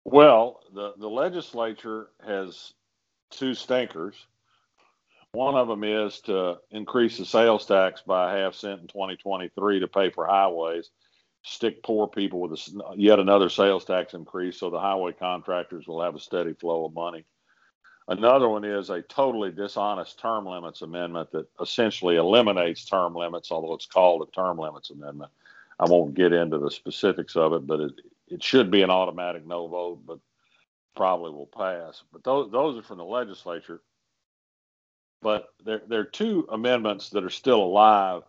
Well, 0.04 0.60
the 0.74 0.92
the 0.98 1.08
legislature 1.08 2.08
has 2.24 2.72
two 3.30 3.54
stinkers. 3.54 4.14
One 5.32 5.54
of 5.54 5.66
them 5.66 5.82
is 5.82 6.20
to 6.22 6.58
increase 6.70 7.16
the 7.16 7.24
sales 7.24 7.66
tax 7.66 8.02
by 8.02 8.32
a 8.32 8.38
half 8.38 8.54
cent 8.54 8.82
in 8.82 8.86
2023 8.88 9.80
to 9.80 9.88
pay 9.88 10.10
for 10.10 10.26
highways 10.26 10.90
stick 11.42 11.82
poor 11.82 12.06
people 12.06 12.40
with 12.40 12.52
a, 12.52 12.96
yet 12.96 13.18
another 13.18 13.48
sales 13.48 13.84
tax 13.84 14.14
increase 14.14 14.58
so 14.58 14.70
the 14.70 14.78
highway 14.78 15.12
contractors 15.12 15.86
will 15.86 16.02
have 16.02 16.14
a 16.14 16.20
steady 16.20 16.54
flow 16.54 16.84
of 16.84 16.94
money. 16.94 17.24
Another 18.08 18.48
one 18.48 18.64
is 18.64 18.90
a 18.90 19.02
totally 19.02 19.50
dishonest 19.50 20.18
term 20.18 20.44
limits 20.44 20.82
amendment 20.82 21.30
that 21.32 21.46
essentially 21.60 22.16
eliminates 22.16 22.84
term 22.84 23.14
limits, 23.14 23.50
although 23.50 23.74
it's 23.74 23.86
called 23.86 24.26
a 24.26 24.30
term 24.32 24.58
limits 24.58 24.90
amendment. 24.90 25.30
I 25.78 25.84
won't 25.88 26.14
get 26.14 26.32
into 26.32 26.58
the 26.58 26.70
specifics 26.70 27.36
of 27.36 27.52
it, 27.52 27.66
but 27.66 27.80
it, 27.80 27.92
it 28.28 28.42
should 28.42 28.70
be 28.70 28.82
an 28.82 28.90
automatic 28.90 29.46
no 29.46 29.66
vote, 29.68 30.00
but 30.06 30.18
probably 30.96 31.30
will 31.30 31.46
pass. 31.46 32.02
But 32.12 32.24
those, 32.24 32.50
those 32.50 32.76
are 32.76 32.82
from 32.82 32.98
the 32.98 33.04
legislature. 33.04 33.80
But 35.22 35.48
there, 35.64 35.82
there 35.88 36.00
are 36.00 36.04
two 36.04 36.46
amendments 36.50 37.10
that 37.10 37.24
are 37.24 37.30
still 37.30 37.62
alive 37.62 38.22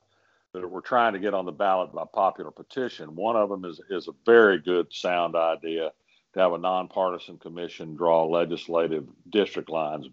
that 0.53 0.69
we're 0.69 0.81
trying 0.81 1.13
to 1.13 1.19
get 1.19 1.33
on 1.33 1.45
the 1.45 1.51
ballot 1.51 1.91
by 1.93 2.03
popular 2.13 2.51
petition. 2.51 3.15
One 3.15 3.35
of 3.35 3.49
them 3.49 3.65
is, 3.65 3.81
is 3.89 4.07
a 4.07 4.13
very 4.25 4.59
good, 4.59 4.93
sound 4.93 5.35
idea 5.35 5.91
to 6.33 6.39
have 6.39 6.53
a 6.53 6.57
nonpartisan 6.57 7.37
commission 7.37 7.95
draw 7.95 8.25
legislative 8.25 9.07
district 9.29 9.69
lines, 9.69 10.07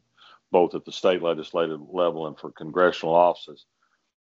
both 0.50 0.74
at 0.74 0.84
the 0.84 0.92
state 0.92 1.22
legislative 1.22 1.80
level 1.92 2.26
and 2.26 2.38
for 2.38 2.50
congressional 2.50 3.14
offices. 3.14 3.66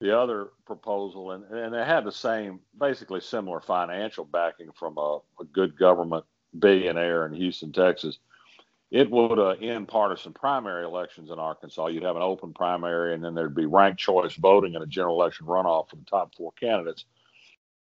The 0.01 0.17
other 0.17 0.49
proposal, 0.65 1.31
and, 1.31 1.45
and 1.45 1.73
it 1.73 1.87
had 1.87 2.03
the 2.03 2.11
same, 2.11 2.59
basically 2.77 3.21
similar 3.21 3.61
financial 3.61 4.25
backing 4.25 4.71
from 4.77 4.97
a, 4.97 5.19
a 5.39 5.45
good 5.51 5.77
government 5.77 6.25
billionaire 6.59 7.25
in 7.25 7.33
Houston, 7.33 7.71
Texas, 7.71 8.19
it 8.93 9.10
would 9.10 9.39
uh, 9.39 9.56
end 9.60 9.88
partisan 9.88 10.34
primary 10.34 10.86
elections 10.86 11.32
in 11.32 11.39
Arkansas. 11.39 11.88
You'd 11.88 12.03
have 12.03 12.15
an 12.15 12.21
open 12.21 12.53
primary, 12.53 13.15
and 13.15 13.23
then 13.23 13.34
there'd 13.34 13.56
be 13.56 13.65
ranked 13.65 13.99
choice 13.99 14.36
voting 14.36 14.75
and 14.75 14.84
a 14.84 14.88
general 14.88 15.19
election 15.19 15.47
runoff 15.47 15.89
for 15.89 15.95
the 15.95 16.06
top 16.06 16.36
four 16.36 16.51
candidates. 16.51 17.06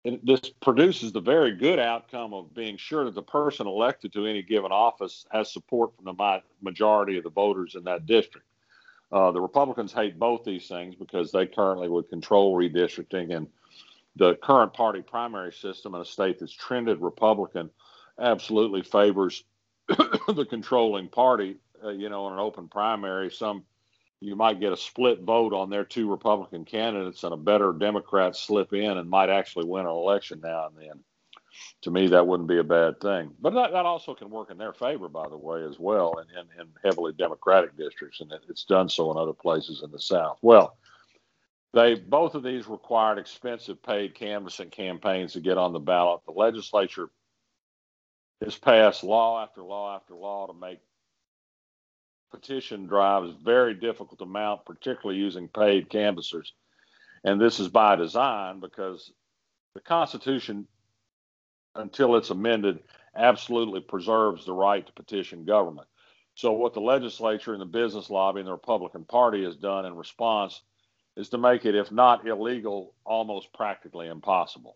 And 0.05 0.19
this 0.23 0.41
produces 0.59 1.11
the 1.11 1.21
very 1.21 1.55
good 1.55 1.77
outcome 1.77 2.33
of 2.33 2.55
being 2.55 2.77
sure 2.77 3.05
that 3.05 3.13
the 3.13 3.21
person 3.21 3.67
elected 3.67 4.11
to 4.13 4.25
any 4.25 4.41
given 4.41 4.71
office 4.71 5.27
has 5.29 5.53
support 5.53 5.95
from 5.95 6.05
the 6.05 6.41
majority 6.63 7.19
of 7.19 7.23
the 7.23 7.29
voters 7.29 7.75
in 7.75 7.83
that 7.83 8.07
district. 8.07 8.47
Uh, 9.11 9.29
the 9.31 9.39
Republicans 9.39 9.93
hate 9.93 10.17
both 10.17 10.43
these 10.43 10.67
things 10.67 10.95
because 10.95 11.31
they 11.31 11.45
currently 11.45 11.89
would 11.89 12.09
control 12.09 12.57
redistricting, 12.57 13.35
and 13.35 13.47
the 14.15 14.33
current 14.37 14.73
party 14.73 15.03
primary 15.03 15.53
system 15.53 15.93
in 15.93 16.01
a 16.01 16.05
state 16.05 16.39
that's 16.39 16.51
trended 16.51 16.99
Republican 17.01 17.69
absolutely 18.17 18.81
favors 18.81 19.43
the 19.87 20.45
controlling 20.49 21.09
party, 21.09 21.57
uh, 21.83 21.89
you 21.89 22.09
know, 22.09 22.27
in 22.27 22.33
an 22.33 22.39
open 22.39 22.67
primary, 22.67 23.29
some 23.29 23.63
you 24.23 24.35
might 24.37 24.61
get 24.61 24.71
a 24.71 24.77
split 24.77 25.21
vote 25.21 25.53
on 25.53 25.69
their 25.69 25.83
two 25.83 26.09
Republican 26.09 26.63
candidates 26.63 27.23
and 27.23 27.33
a 27.33 27.37
better 27.37 27.73
Democrat 27.73 28.35
slip 28.37 28.71
in 28.71 28.97
and 28.97 29.09
might 29.09 29.29
actually 29.29 29.65
win 29.65 29.85
an 29.85 29.91
election 29.91 30.39
now 30.41 30.67
and 30.67 30.77
then. 30.77 31.03
To 31.81 31.91
me, 31.91 32.07
that 32.07 32.25
wouldn't 32.25 32.47
be 32.49 32.57
a 32.57 32.63
bad 32.63 32.99
thing. 32.99 33.31
But 33.39 33.53
that, 33.53 33.73
that 33.73 33.85
also 33.85 34.15
can 34.15 34.29
work 34.29 34.49
in 34.49 34.57
their 34.57 34.73
favor, 34.73 35.09
by 35.09 35.27
the 35.27 35.37
way, 35.37 35.63
as 35.63 35.77
well, 35.77 36.13
in, 36.19 36.39
in, 36.39 36.61
in 36.61 36.67
heavily 36.83 37.11
Democratic 37.13 37.77
districts, 37.77 38.21
and 38.21 38.31
it, 38.31 38.41
it's 38.49 38.63
done 38.63 38.89
so 38.89 39.11
in 39.11 39.17
other 39.17 39.33
places 39.33 39.83
in 39.83 39.91
the 39.91 39.99
South. 39.99 40.39
Well, 40.41 40.77
they 41.73 41.95
both 41.95 42.33
of 42.33 42.43
these 42.43 42.67
required 42.67 43.17
expensive 43.17 43.83
paid 43.83 44.15
canvassing 44.15 44.69
campaigns 44.69 45.33
to 45.33 45.41
get 45.41 45.57
on 45.57 45.73
the 45.73 45.79
ballot. 45.79 46.21
The 46.25 46.31
legislature 46.31 47.09
has 48.43 48.57
passed 48.57 49.03
law 49.03 49.41
after 49.41 49.63
law 49.63 49.95
after 49.95 50.13
law 50.15 50.47
to 50.47 50.53
make 50.53 50.79
petition 52.31 52.87
drives 52.87 53.31
very 53.43 53.73
difficult 53.73 54.19
to 54.19 54.25
mount, 54.25 54.65
particularly 54.65 55.19
using 55.19 55.47
paid 55.47 55.89
canvassers. 55.89 56.53
And 57.23 57.39
this 57.39 57.59
is 57.59 57.69
by 57.69 57.95
design 57.95 58.59
because 58.59 59.11
the 59.75 59.81
Constitution, 59.81 60.67
until 61.75 62.15
it's 62.15 62.31
amended, 62.31 62.79
absolutely 63.15 63.81
preserves 63.81 64.45
the 64.45 64.53
right 64.53 64.85
to 64.85 64.93
petition 64.93 65.45
government. 65.45 65.87
So, 66.35 66.51
what 66.51 66.73
the 66.73 66.81
legislature 66.81 67.53
and 67.53 67.61
the 67.61 67.65
business 67.65 68.09
lobby 68.09 68.39
and 68.39 68.47
the 68.47 68.53
Republican 68.53 69.05
Party 69.05 69.43
has 69.43 69.55
done 69.55 69.85
in 69.85 69.95
response 69.95 70.61
is 71.15 71.29
to 71.29 71.37
make 71.37 71.65
it, 71.65 71.75
if 71.75 71.91
not 71.91 72.27
illegal, 72.27 72.95
almost 73.05 73.53
practically 73.53 74.07
impossible. 74.07 74.75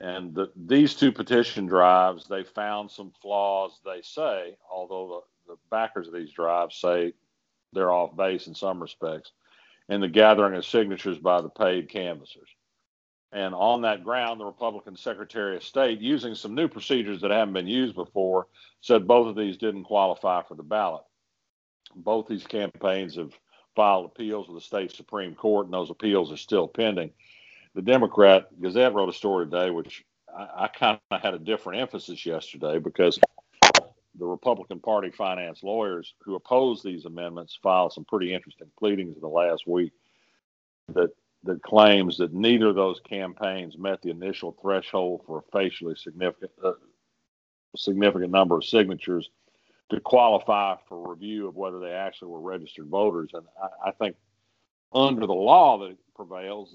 And 0.00 0.34
the, 0.34 0.50
these 0.54 0.94
two 0.94 1.10
petition 1.10 1.66
drives, 1.66 2.28
they 2.28 2.44
found 2.44 2.90
some 2.90 3.12
flaws, 3.20 3.80
they 3.84 4.00
say, 4.02 4.56
although 4.70 5.24
the, 5.46 5.52
the 5.54 5.58
backers 5.70 6.06
of 6.06 6.14
these 6.14 6.30
drives 6.30 6.76
say 6.76 7.14
they're 7.72 7.90
off 7.90 8.16
base 8.16 8.46
in 8.46 8.54
some 8.54 8.80
respects, 8.80 9.32
in 9.88 10.00
the 10.00 10.08
gathering 10.08 10.54
of 10.54 10.64
signatures 10.64 11.18
by 11.18 11.40
the 11.40 11.48
paid 11.48 11.88
canvassers. 11.88 12.48
And 13.32 13.54
on 13.54 13.82
that 13.82 14.04
ground, 14.04 14.40
the 14.40 14.46
Republican 14.46 14.96
Secretary 14.96 15.56
of 15.56 15.64
State, 15.64 16.00
using 16.00 16.34
some 16.34 16.54
new 16.54 16.68
procedures 16.68 17.20
that 17.20 17.30
haven't 17.30 17.54
been 17.54 17.66
used 17.66 17.94
before, 17.94 18.46
said 18.80 19.06
both 19.06 19.26
of 19.26 19.36
these 19.36 19.58
didn't 19.58 19.84
qualify 19.84 20.42
for 20.44 20.54
the 20.54 20.62
ballot. 20.62 21.02
Both 21.94 22.28
these 22.28 22.46
campaigns 22.46 23.16
have 23.16 23.32
filed 23.74 24.06
appeals 24.06 24.48
with 24.48 24.56
the 24.56 24.64
state 24.64 24.92
Supreme 24.92 25.34
Court, 25.34 25.66
and 25.66 25.74
those 25.74 25.90
appeals 25.90 26.32
are 26.32 26.36
still 26.36 26.68
pending 26.68 27.10
the 27.74 27.82
Democrat 27.82 28.48
Gazette 28.60 28.94
wrote 28.94 29.08
a 29.08 29.12
story 29.12 29.46
today, 29.46 29.70
which 29.70 30.04
I, 30.36 30.64
I 30.64 30.68
kind 30.68 30.98
of 31.10 31.20
had 31.20 31.34
a 31.34 31.38
different 31.38 31.80
emphasis 31.80 32.24
yesterday 32.24 32.78
because 32.78 33.18
the 34.18 34.26
Republican 34.26 34.80
Party 34.80 35.10
finance 35.10 35.62
lawyers 35.62 36.14
who 36.22 36.34
oppose 36.34 36.82
these 36.82 37.04
amendments 37.04 37.58
filed 37.62 37.92
some 37.92 38.04
pretty 38.04 38.34
interesting 38.34 38.70
pleadings 38.78 39.14
in 39.14 39.20
the 39.20 39.28
last 39.28 39.66
week 39.66 39.92
that 40.88 41.10
that 41.44 41.62
claims 41.62 42.18
that 42.18 42.34
neither 42.34 42.68
of 42.68 42.74
those 42.74 43.00
campaigns 43.08 43.78
met 43.78 44.02
the 44.02 44.10
initial 44.10 44.56
threshold 44.60 45.22
for 45.24 45.38
a 45.38 45.42
facially 45.52 45.94
significant 45.94 46.50
uh, 46.64 46.72
significant 47.76 48.32
number 48.32 48.56
of 48.56 48.64
signatures 48.64 49.30
to 49.90 50.00
qualify 50.00 50.74
for 50.88 51.08
review 51.08 51.46
of 51.46 51.54
whether 51.54 51.78
they 51.78 51.92
actually 51.92 52.28
were 52.28 52.40
registered 52.40 52.88
voters. 52.88 53.30
And 53.34 53.46
I, 53.62 53.88
I 53.88 53.92
think 53.92 54.16
under 54.92 55.26
the 55.26 55.32
law 55.32 55.78
that 55.78 55.96
prevails, 56.14 56.74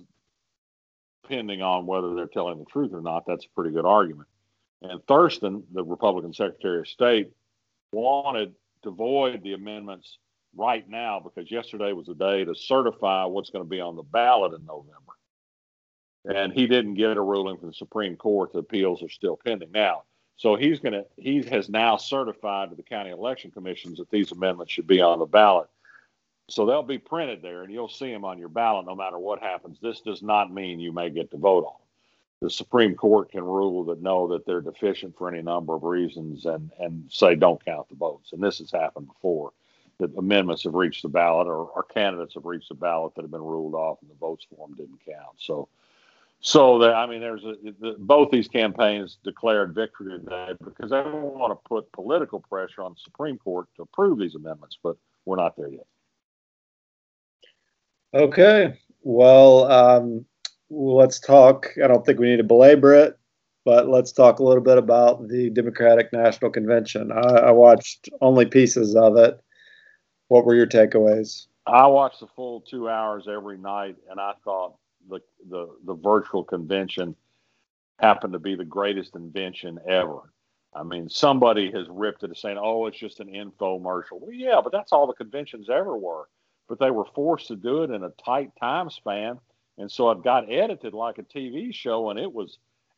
depending 1.23 1.61
on 1.61 1.85
whether 1.85 2.13
they're 2.13 2.27
telling 2.27 2.59
the 2.59 2.65
truth 2.65 2.91
or 2.93 3.01
not, 3.01 3.25
that's 3.25 3.45
a 3.45 3.49
pretty 3.55 3.71
good 3.71 3.85
argument. 3.85 4.27
And 4.81 5.01
Thurston, 5.07 5.63
the 5.73 5.83
Republican 5.83 6.33
Secretary 6.33 6.79
of 6.79 6.87
State, 6.87 7.31
wanted 7.91 8.53
to 8.83 8.91
void 8.91 9.41
the 9.43 9.53
amendments 9.53 10.17
right 10.55 10.87
now 10.87 11.19
because 11.19 11.49
yesterday 11.49 11.93
was 11.93 12.07
the 12.07 12.15
day 12.15 12.43
to 12.43 12.53
certify 12.53 13.25
what's 13.25 13.49
going 13.49 13.63
to 13.63 13.69
be 13.69 13.79
on 13.79 13.95
the 13.95 14.03
ballot 14.03 14.53
in 14.53 14.65
November. 14.65 14.91
And 16.25 16.53
he 16.53 16.67
didn't 16.67 16.95
get 16.95 17.17
a 17.17 17.21
ruling 17.21 17.57
from 17.57 17.69
the 17.69 17.73
Supreme 17.73 18.15
Court. 18.15 18.53
The 18.53 18.59
appeals 18.59 19.01
are 19.03 19.09
still 19.09 19.39
pending 19.43 19.71
now. 19.71 20.03
So 20.37 20.55
he's 20.55 20.79
going 20.79 20.93
to, 20.93 21.05
he 21.17 21.43
has 21.43 21.69
now 21.69 21.97
certified 21.97 22.69
to 22.69 22.75
the 22.75 22.83
county 22.83 23.11
election 23.11 23.51
commissions 23.51 23.99
that 23.99 24.09
these 24.09 24.31
amendments 24.31 24.73
should 24.73 24.87
be 24.87 25.01
on 25.01 25.19
the 25.19 25.25
ballot. 25.25 25.67
So 26.49 26.65
they'll 26.65 26.83
be 26.83 26.97
printed 26.97 27.41
there 27.41 27.63
and 27.63 27.71
you'll 27.71 27.87
see 27.87 28.11
them 28.11 28.25
on 28.25 28.37
your 28.37 28.49
ballot 28.49 28.85
no 28.85 28.95
matter 28.95 29.17
what 29.17 29.41
happens. 29.41 29.77
This 29.81 30.01
does 30.01 30.21
not 30.21 30.53
mean 30.53 30.79
you 30.79 30.91
may 30.91 31.09
get 31.09 31.31
to 31.31 31.37
vote 31.37 31.65
on 31.65 31.73
them. 31.73 31.87
The 32.41 32.49
Supreme 32.49 32.95
Court 32.95 33.31
can 33.31 33.45
rule 33.45 33.85
that 33.85 34.01
no, 34.01 34.27
that 34.27 34.45
they're 34.45 34.59
deficient 34.59 35.17
for 35.17 35.29
any 35.29 35.41
number 35.41 35.73
of 35.73 35.83
reasons 35.83 36.45
and, 36.45 36.69
and 36.79 37.05
say 37.09 37.35
don't 37.35 37.63
count 37.63 37.87
the 37.87 37.95
votes. 37.95 38.33
And 38.33 38.43
this 38.43 38.59
has 38.59 38.71
happened 38.71 39.07
before 39.07 39.53
that 39.99 40.17
amendments 40.17 40.63
have 40.63 40.73
reached 40.73 41.03
the 41.03 41.09
ballot 41.09 41.47
or, 41.47 41.65
or 41.67 41.83
candidates 41.83 42.33
have 42.33 42.43
reached 42.45 42.67
the 42.67 42.75
ballot 42.75 43.15
that 43.15 43.21
have 43.21 43.31
been 43.31 43.41
ruled 43.41 43.75
off 43.75 43.99
and 44.01 44.09
the 44.11 44.15
votes 44.15 44.45
for 44.49 44.55
them 44.55 44.75
didn't 44.75 44.99
count. 45.05 45.37
So, 45.37 45.69
so 46.41 46.79
that 46.79 46.93
I 46.93 47.05
mean, 47.05 47.21
there's 47.21 47.45
a, 47.45 47.55
the, 47.79 47.95
both 47.97 48.29
these 48.29 48.49
campaigns 48.49 49.17
declared 49.23 49.73
victory 49.73 50.19
today 50.19 50.49
because 50.61 50.89
they 50.89 51.01
don't 51.01 51.21
want 51.21 51.53
to 51.53 51.69
put 51.69 51.89
political 51.93 52.41
pressure 52.41 52.83
on 52.83 52.95
the 52.95 52.99
Supreme 52.99 53.37
Court 53.37 53.67
to 53.77 53.83
approve 53.83 54.19
these 54.19 54.35
amendments, 54.35 54.77
but 54.83 54.97
we're 55.23 55.37
not 55.37 55.55
there 55.55 55.69
yet. 55.69 55.87
Okay, 58.13 58.79
well, 59.01 59.71
um, 59.71 60.25
let's 60.69 61.19
talk. 61.19 61.71
I 61.83 61.87
don't 61.87 62.05
think 62.05 62.19
we 62.19 62.29
need 62.29 62.37
to 62.37 62.43
belabor 62.43 62.93
it, 62.93 63.17
but 63.65 63.87
let's 63.89 64.11
talk 64.11 64.39
a 64.39 64.43
little 64.43 64.61
bit 64.61 64.77
about 64.77 65.27
the 65.27 65.49
Democratic 65.49 66.13
National 66.13 66.51
Convention. 66.51 67.11
I, 67.11 67.17
I 67.17 67.51
watched 67.51 68.09
only 68.21 68.45
pieces 68.45 68.95
of 68.95 69.17
it. 69.17 69.39
What 70.27 70.45
were 70.45 70.53
your 70.53 70.67
takeaways? 70.67 71.47
I 71.65 71.87
watched 71.87 72.19
the 72.19 72.27
full 72.35 72.61
two 72.61 72.87
hours 72.87 73.27
every 73.27 73.57
night, 73.57 73.95
and 74.09 74.19
I 74.19 74.33
thought 74.43 74.75
the 75.09 75.19
the 75.49 75.67
the 75.85 75.95
virtual 75.95 76.43
convention 76.43 77.15
happened 77.99 78.33
to 78.33 78.39
be 78.39 78.55
the 78.55 78.65
greatest 78.65 79.15
invention 79.15 79.79
ever. 79.87 80.33
I 80.75 80.83
mean, 80.83 81.07
somebody 81.09 81.71
has 81.71 81.87
ripped 81.89 82.23
it 82.23 82.31
as 82.31 82.41
saying, 82.41 82.57
"Oh, 82.59 82.85
it's 82.85 82.97
just 82.97 83.19
an 83.19 83.27
infomercial." 83.27 84.19
Well, 84.19 84.33
yeah, 84.33 84.61
but 84.63 84.71
that's 84.71 84.91
all 84.91 85.07
the 85.07 85.13
conventions 85.13 85.69
ever 85.69 85.97
were. 85.97 86.27
But 86.67 86.79
they 86.79 86.91
were 86.91 87.05
forced 87.13 87.47
to 87.47 87.55
do 87.55 87.83
it 87.83 87.91
in 87.91 88.03
a 88.03 88.09
tight 88.09 88.51
time 88.59 88.89
span, 88.89 89.39
and 89.77 89.91
so 89.91 90.11
it 90.11 90.23
got 90.23 90.51
edited 90.51 90.93
like 90.93 91.17
a 91.17 91.23
TV 91.23 91.73
show, 91.73 92.09
and 92.09 92.19
it 92.19 92.31
was 92.31 92.57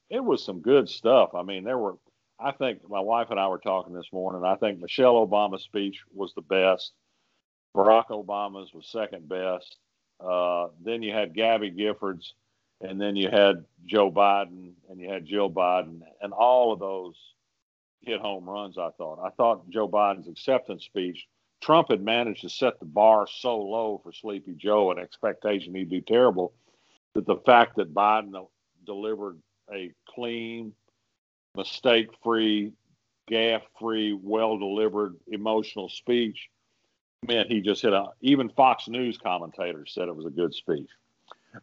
it 0.10 0.24
was 0.24 0.44
some 0.44 0.62
good 0.62 0.88
stuff. 0.90 1.34
I 1.34 1.44
mean, 1.44 1.64
there 1.64 1.78
were. 1.78 1.96
I 2.40 2.52
think 2.52 2.88
my 2.90 3.00
wife 3.00 3.28
and 3.32 3.40
I 3.40 3.48
were 3.48 3.60
talking 3.60 3.94
this 3.94 4.12
morning. 4.12 4.44
I 4.44 4.56
think 4.56 4.80
Michelle 4.80 5.26
Obama's 5.26 5.64
speech 5.64 6.02
was 6.14 6.34
the 6.34 6.42
best. 6.42 6.92
Barack 7.76 8.08
Obama's 8.10 8.74
was 8.74 8.88
second 8.88 9.28
best. 9.30 9.78
Uh, 10.20 10.68
then 10.84 11.02
you 11.02 11.14
had 11.14 11.34
Gabby 11.34 11.72
Giffords, 11.72 12.34
and 12.82 13.00
then 13.00 13.16
you 13.16 13.30
had 13.30 13.66
Joe 13.86 14.12
Biden, 14.12 14.74
and 14.90 15.00
you 15.00 15.10
had 15.10 15.26
Jill 15.26 15.50
Biden, 15.50 16.02
and 16.22 16.34
all 16.34 16.74
of 16.74 16.80
those 16.80 17.16
hit 18.02 18.20
home 18.20 18.50
runs. 18.50 18.78
I 18.78 18.90
thought. 18.98 19.20
I 19.24 19.30
thought 19.32 19.70
Joe 19.70 19.88
Biden's 19.88 20.28
acceptance 20.28 20.84
speech. 20.86 21.28
Trump 21.66 21.90
had 21.90 22.04
managed 22.04 22.42
to 22.42 22.50
set 22.50 22.80
the 22.80 22.86
bar 22.86 23.26
so 23.28 23.60
low 23.60 24.00
for 24.04 24.12
Sleepy 24.12 24.54
Joe 24.54 24.92
and 24.92 25.00
expectation 25.00 25.74
he'd 25.74 25.90
do 25.90 26.00
terrible 26.00 26.54
that 27.16 27.26
the 27.26 27.38
fact 27.38 27.78
that 27.78 27.92
Biden 27.92 28.36
delivered 28.86 29.40
a 29.74 29.92
clean, 30.08 30.74
mistake-free, 31.58 32.72
gaffe 33.28 33.64
free, 33.80 34.14
well-delivered, 34.14 35.16
emotional 35.26 35.90
speech 35.90 36.50
meant 37.28 37.52
he 37.52 37.62
just 37.62 37.82
hit 37.82 37.94
a. 37.94 38.10
Even 38.22 38.48
Fox 38.50 38.88
News 38.88 39.18
commentators 39.18 39.92
said 39.92 40.08
it 40.08 40.16
was 40.16 40.28
a 40.28 40.30
good 40.30 40.54
speech. 40.54 40.90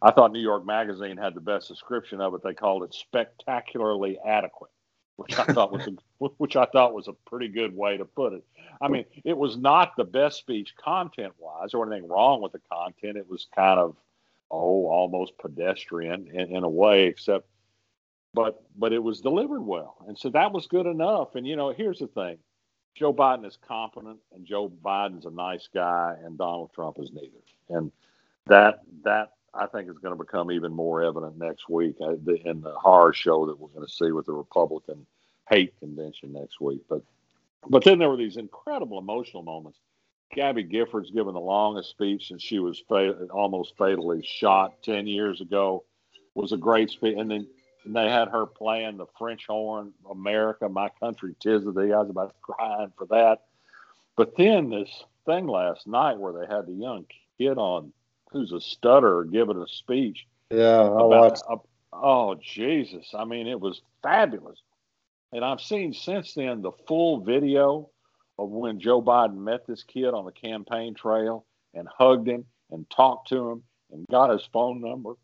I 0.03 0.11
thought 0.11 0.33
New 0.33 0.41
York 0.41 0.67
Magazine 0.67 1.17
had 1.17 1.35
the 1.35 1.41
best 1.41 1.69
description 1.69 2.21
of 2.21 2.35
it. 2.35 2.43
They 2.43 2.55
called 2.55 2.83
it 2.83 2.93
spectacularly 2.93 4.19
adequate, 4.27 4.72
which 5.17 5.39
I 5.39 5.45
thought 5.45 5.73
was 5.73 5.87
a, 5.87 6.25
which 6.39 6.57
I 6.57 6.67
thought 6.67 6.95
was 6.95 7.09
a 7.09 7.13
pretty 7.27 7.49
good 7.49 7.75
way 7.75 7.97
to 7.97 8.05
put 8.05 8.33
it. 8.33 8.45
I 8.81 8.89
mean, 8.89 9.05
it 9.25 9.37
was 9.37 9.57
not 9.57 9.97
the 9.97 10.05
best 10.05 10.39
speech 10.39 10.75
content 10.77 11.35
wise 11.39 11.75
or 11.75 11.87
anything 11.87 12.09
wrong 12.09 12.43
with 12.43 12.53
the 12.53 12.61
content. 12.73 13.17
It 13.17 13.29
was 13.29 13.47
kind 13.55 13.79
of 13.79 13.97
oh 14.51 14.87
almost 14.87 15.39
pedestrian 15.39 16.29
in, 16.33 16.57
in 16.57 16.65
a 16.65 16.69
way, 16.69 17.07
except 17.07 17.47
but 18.35 18.63
but 18.77 18.93
it 18.93 19.03
was 19.03 19.21
delivered 19.21 19.63
well, 19.63 19.97
and 20.09 20.19
so 20.19 20.31
that 20.31 20.53
was 20.53 20.67
good 20.67 20.87
enough. 20.87 21.35
And 21.35 21.47
you 21.47 21.57
know, 21.57 21.71
here's 21.71 21.99
the 21.99 22.09
thing: 22.09 22.39
Joe 22.95 23.13
Biden 23.13 23.47
is 23.47 23.59
competent, 23.67 24.19
and 24.35 24.47
Joe 24.47 24.71
Biden's 24.71 25.27
a 25.27 25.31
nice 25.31 25.69
guy, 25.73 26.17
and 26.25 26.39
Donald 26.39 26.73
Trump 26.75 26.99
is 26.99 27.11
neither. 27.13 27.39
And 27.69 27.93
that 28.47 28.81
that 29.05 29.33
I 29.55 29.67
think 29.67 29.89
is 29.89 29.99
going 29.99 30.17
to 30.17 30.25
become 30.25 30.51
even 30.51 30.73
more 30.73 31.03
evident 31.03 31.39
next 31.39 31.69
week 31.69 31.97
uh, 32.01 32.13
in 32.13 32.61
the 32.63 32.75
horror 32.75 33.13
show 33.13 33.47
that 33.47 33.59
we're 33.59 33.69
going 33.69 33.87
to 33.87 33.93
see 33.93 34.13
with 34.13 34.27
the 34.27 34.33
Republican 34.33 35.07
hate 35.49 35.79
convention 35.79 36.33
next 36.33 36.61
week. 36.61 36.83
But 36.89 37.03
but 37.69 37.85
then 37.85 37.99
there 37.99 38.09
were 38.09 38.17
these 38.17 38.39
incredible 38.39 38.99
emotional 38.99 39.43
moments. 39.43 39.79
Gabby 40.35 40.65
Giffords 40.65 41.13
giving 41.13 41.35
the 41.35 41.41
longest 41.41 41.91
speech 41.91 42.29
since 42.29 42.43
she 42.43 42.59
was 42.59 42.83
fa- 42.89 43.29
almost 43.31 43.77
fatally 43.77 44.25
shot 44.25 44.83
ten 44.83 45.07
years 45.07 45.41
ago 45.41 45.85
was 46.35 46.53
a 46.53 46.57
great 46.57 46.91
speech, 46.91 47.17
and 47.19 47.31
then 47.31 47.47
and 47.85 47.97
they 47.97 48.09
had 48.09 48.29
her 48.29 48.47
playing 48.47 48.97
the 48.97 49.07
French 49.19 49.47
horn, 49.47 49.93
America, 50.11 50.69
my 50.69 50.89
country, 51.01 51.35
tis 51.41 51.67
of 51.67 51.75
thee. 51.75 51.93
I 51.93 51.99
was 51.99 52.11
about 52.11 52.35
crying 52.41 52.93
for 52.97 53.07
that. 53.07 53.43
But 54.17 54.37
then 54.37 54.71
this 54.71 55.05
thing 55.27 55.47
last 55.47 55.87
night 55.87 56.19
where 56.19 56.33
they 56.33 56.47
had 56.47 56.67
the 56.67 56.73
young 56.73 57.07
kid 57.39 57.59
on 57.59 57.93
who's 58.33 58.53
a 58.53 58.61
stutterer 58.61 59.25
giving 59.25 59.57
a 59.57 59.69
speech. 59.69 60.27
Yeah, 60.51 60.83
I 60.83 61.03
watched. 61.03 61.43
Uh, 61.49 61.57
oh 61.93 62.35
Jesus! 62.35 63.15
I 63.15 63.25
mean, 63.25 63.47
it 63.47 63.61
was 63.61 63.83
fabulous. 64.03 64.61
And 65.33 65.45
I've 65.45 65.61
seen 65.61 65.95
since 65.95 66.35
then 66.35 66.61
the 66.61 66.73
full 66.87 67.21
video 67.21 67.89
of 68.39 68.51
when 68.51 68.81
Joe 68.81 69.01
Biden 69.01 69.37
met 69.37 69.67
this 69.67 69.83
kid 69.83 70.09
on 70.09 70.25
the 70.25 70.33
campaign 70.33 70.95
trail 70.95 71.47
and 71.75 71.89
hugged 71.89 72.29
him 72.29 72.45
and 72.71 72.89
talked 72.91 73.29
to 73.29 73.51
him 73.51 73.63
and 73.91 74.07
got 74.09 74.31
his 74.31 74.47
phone 74.53 74.81
number 74.81 75.15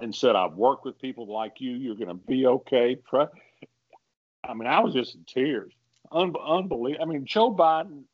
and 0.00 0.14
said, 0.14 0.36
I've 0.36 0.54
worked 0.54 0.84
with 0.84 1.00
people 1.00 1.26
like 1.30 1.60
you. 1.60 1.72
You're 1.72 1.96
going 1.96 2.08
to 2.08 2.14
be 2.14 2.46
okay. 2.46 2.96
I 4.44 4.54
mean, 4.54 4.66
I 4.66 4.80
was 4.80 4.94
just 4.94 5.14
in 5.14 5.24
tears. 5.24 5.72
Un- 6.10 6.34
unbelievable. 6.42 7.02
I 7.02 7.06
mean, 7.06 7.26
Joe 7.26 7.54
Biden, 7.54 8.04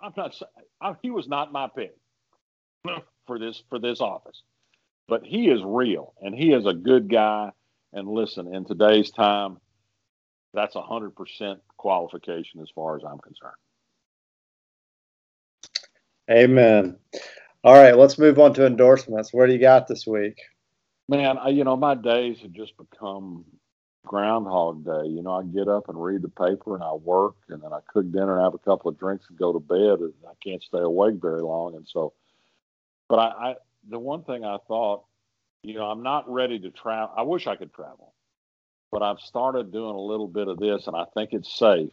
I'm 0.00 0.12
not 0.16 0.40
I, 0.80 0.94
he 1.02 1.10
was 1.10 1.26
not 1.26 1.52
my 1.52 1.68
pick 1.74 1.94
for 3.26 3.38
this 3.38 3.62
for 3.68 3.78
this 3.78 4.00
office, 4.00 4.42
but 5.08 5.24
he 5.24 5.48
is 5.48 5.60
real 5.64 6.14
and 6.20 6.34
he 6.34 6.52
is 6.52 6.66
a 6.66 6.74
good 6.74 7.08
guy. 7.08 7.50
And 7.92 8.08
listen, 8.08 8.52
in 8.52 8.64
today's 8.64 9.10
time, 9.10 9.58
that's 10.52 10.74
a 10.74 10.82
hundred 10.82 11.14
percent 11.14 11.60
qualification 11.76 12.60
as 12.60 12.68
far 12.74 12.96
as 12.96 13.02
I'm 13.04 13.18
concerned. 13.18 13.54
Amen. 16.30 16.96
All 17.62 17.74
right, 17.74 17.96
let's 17.96 18.18
move 18.18 18.38
on 18.38 18.54
to 18.54 18.66
endorsements. 18.66 19.32
What 19.32 19.46
do 19.46 19.52
you 19.52 19.58
got 19.58 19.86
this 19.86 20.06
week? 20.06 20.38
Man, 21.08 21.38
I, 21.38 21.48
you 21.48 21.64
know, 21.64 21.76
my 21.76 21.94
days 21.94 22.38
have 22.42 22.52
just 22.52 22.76
become 22.76 23.44
Groundhog 24.06 24.84
Day. 24.84 25.08
You 25.08 25.22
know, 25.22 25.32
I 25.32 25.42
get 25.44 25.68
up 25.68 25.88
and 25.88 26.02
read 26.02 26.22
the 26.22 26.28
paper 26.28 26.74
and 26.74 26.84
I 26.84 26.92
work 26.92 27.36
and 27.48 27.62
then 27.62 27.72
I 27.72 27.80
cook 27.86 28.10
dinner 28.10 28.36
and 28.36 28.44
have 28.44 28.54
a 28.54 28.58
couple 28.58 28.90
of 28.90 28.98
drinks 28.98 29.26
and 29.28 29.38
go 29.38 29.52
to 29.52 29.60
bed. 29.60 30.00
And 30.00 30.12
I 30.26 30.32
can't 30.42 30.62
stay 30.62 30.78
awake 30.78 31.16
very 31.20 31.42
long. 31.42 31.74
And 31.74 31.86
so, 31.86 32.12
but 33.08 33.18
I, 33.18 33.26
I 33.26 33.54
the 33.88 33.98
one 33.98 34.24
thing 34.24 34.44
I 34.44 34.58
thought, 34.66 35.04
you 35.62 35.74
know, 35.74 35.86
I'm 35.86 36.02
not 36.02 36.30
ready 36.30 36.58
to 36.60 36.70
travel. 36.70 37.14
I 37.16 37.22
wish 37.22 37.46
I 37.46 37.56
could 37.56 37.72
travel, 37.72 38.14
but 38.90 39.02
I've 39.02 39.20
started 39.20 39.72
doing 39.72 39.94
a 39.94 40.00
little 40.00 40.28
bit 40.28 40.48
of 40.48 40.58
this 40.58 40.86
and 40.86 40.96
I 40.96 41.04
think 41.14 41.32
it's 41.32 41.54
safe. 41.58 41.90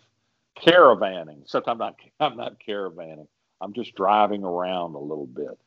Caravanning. 0.57 1.41
Except 1.41 1.67
I'm 1.67 1.77
not. 1.77 1.95
I'm 2.19 2.37
not 2.37 2.57
caravanning. 2.65 3.27
I'm 3.59 3.73
just 3.73 3.95
driving 3.95 4.43
around 4.43 4.95
a 4.95 4.99
little 4.99 5.27
bit, 5.27 5.57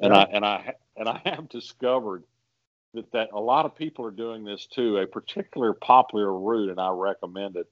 and 0.00 0.12
I 0.12 0.22
and 0.24 0.44
I 0.44 0.74
and 0.96 1.08
I 1.08 1.20
have 1.26 1.48
discovered 1.48 2.24
that 2.94 3.10
that 3.12 3.30
a 3.32 3.40
lot 3.40 3.66
of 3.66 3.74
people 3.74 4.06
are 4.06 4.10
doing 4.10 4.44
this 4.44 4.66
too. 4.66 4.98
A 4.98 5.06
particular 5.06 5.72
popular 5.72 6.32
route, 6.32 6.70
and 6.70 6.80
I 6.80 6.90
recommend 6.90 7.56
it, 7.56 7.68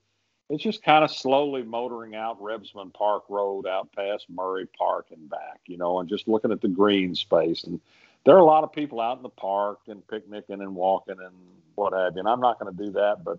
it's 0.48 0.62
just 0.62 0.82
kind 0.82 1.02
of 1.02 1.10
slowly 1.10 1.62
motoring 1.62 2.14
out 2.14 2.40
Rebsamen 2.40 2.94
Park 2.94 3.24
Road 3.28 3.66
out 3.66 3.90
past 3.92 4.26
Murray 4.30 4.66
Park 4.78 5.06
and 5.10 5.28
back, 5.28 5.60
you 5.66 5.76
know, 5.76 5.98
and 5.98 6.08
just 6.08 6.28
looking 6.28 6.52
at 6.52 6.60
the 6.60 6.68
green 6.68 7.14
space. 7.14 7.64
And 7.64 7.80
there 8.24 8.36
are 8.36 8.40
a 8.40 8.44
lot 8.44 8.64
of 8.64 8.72
people 8.72 9.00
out 9.00 9.16
in 9.16 9.22
the 9.22 9.28
park 9.28 9.80
and 9.88 10.06
picnicking 10.06 10.60
and 10.60 10.74
walking 10.74 11.16
and 11.18 11.34
what 11.74 11.92
have 11.92 12.14
you. 12.14 12.20
And 12.20 12.28
I'm 12.28 12.40
not 12.40 12.60
going 12.60 12.74
to 12.74 12.84
do 12.84 12.92
that, 12.92 13.24
but 13.24 13.38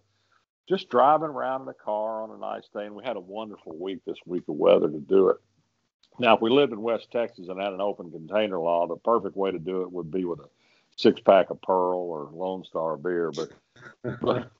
just 0.68 0.90
driving 0.90 1.30
around 1.30 1.62
in 1.62 1.70
a 1.70 1.74
car 1.74 2.24
on 2.24 2.32
a 2.32 2.38
nice 2.38 2.68
day. 2.74 2.86
And 2.86 2.96
we 2.96 3.06
had 3.06 3.16
a 3.16 3.22
wonderful 3.22 3.78
week 3.78 4.00
this 4.06 4.20
week 4.26 4.44
of 4.50 4.56
weather 4.56 4.90
to 4.90 5.00
do 5.00 5.30
it. 5.30 5.38
Now, 6.20 6.36
if 6.36 6.42
we 6.42 6.50
lived 6.50 6.74
in 6.74 6.82
West 6.82 7.12
Texas 7.12 7.48
and 7.48 7.62
had 7.62 7.74
an 7.74 7.80
open 7.80 8.12
container 8.12 8.60
law, 8.60 8.86
the 8.88 8.98
perfect 8.98 9.38
way 9.38 9.52
to 9.52 9.60
do 9.60 9.84
it 9.84 9.92
would 9.92 10.12
be 10.12 10.26
with 10.26 10.40
a 10.40 10.50
six 10.98 11.22
pack 11.22 11.52
of 11.52 11.62
Pearl 11.62 12.00
or 12.00 12.30
Lone 12.34 12.66
Star 12.66 12.98
beer. 12.98 13.32
But, 13.32 14.20
but, 14.20 14.52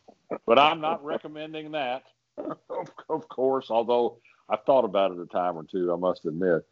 but 0.46 0.60
I'm 0.60 0.80
not 0.80 1.04
recommending 1.04 1.72
that 1.72 2.04
of, 2.70 2.92
of 3.10 3.28
course, 3.30 3.68
although 3.70 4.18
I 4.50 4.58
thought 4.58 4.86
about 4.86 5.12
it 5.12 5.20
a 5.20 5.26
time 5.26 5.58
or 5.58 5.64
two, 5.64 5.92
I 5.92 5.98
must 5.98 6.26
admit. 6.26 6.66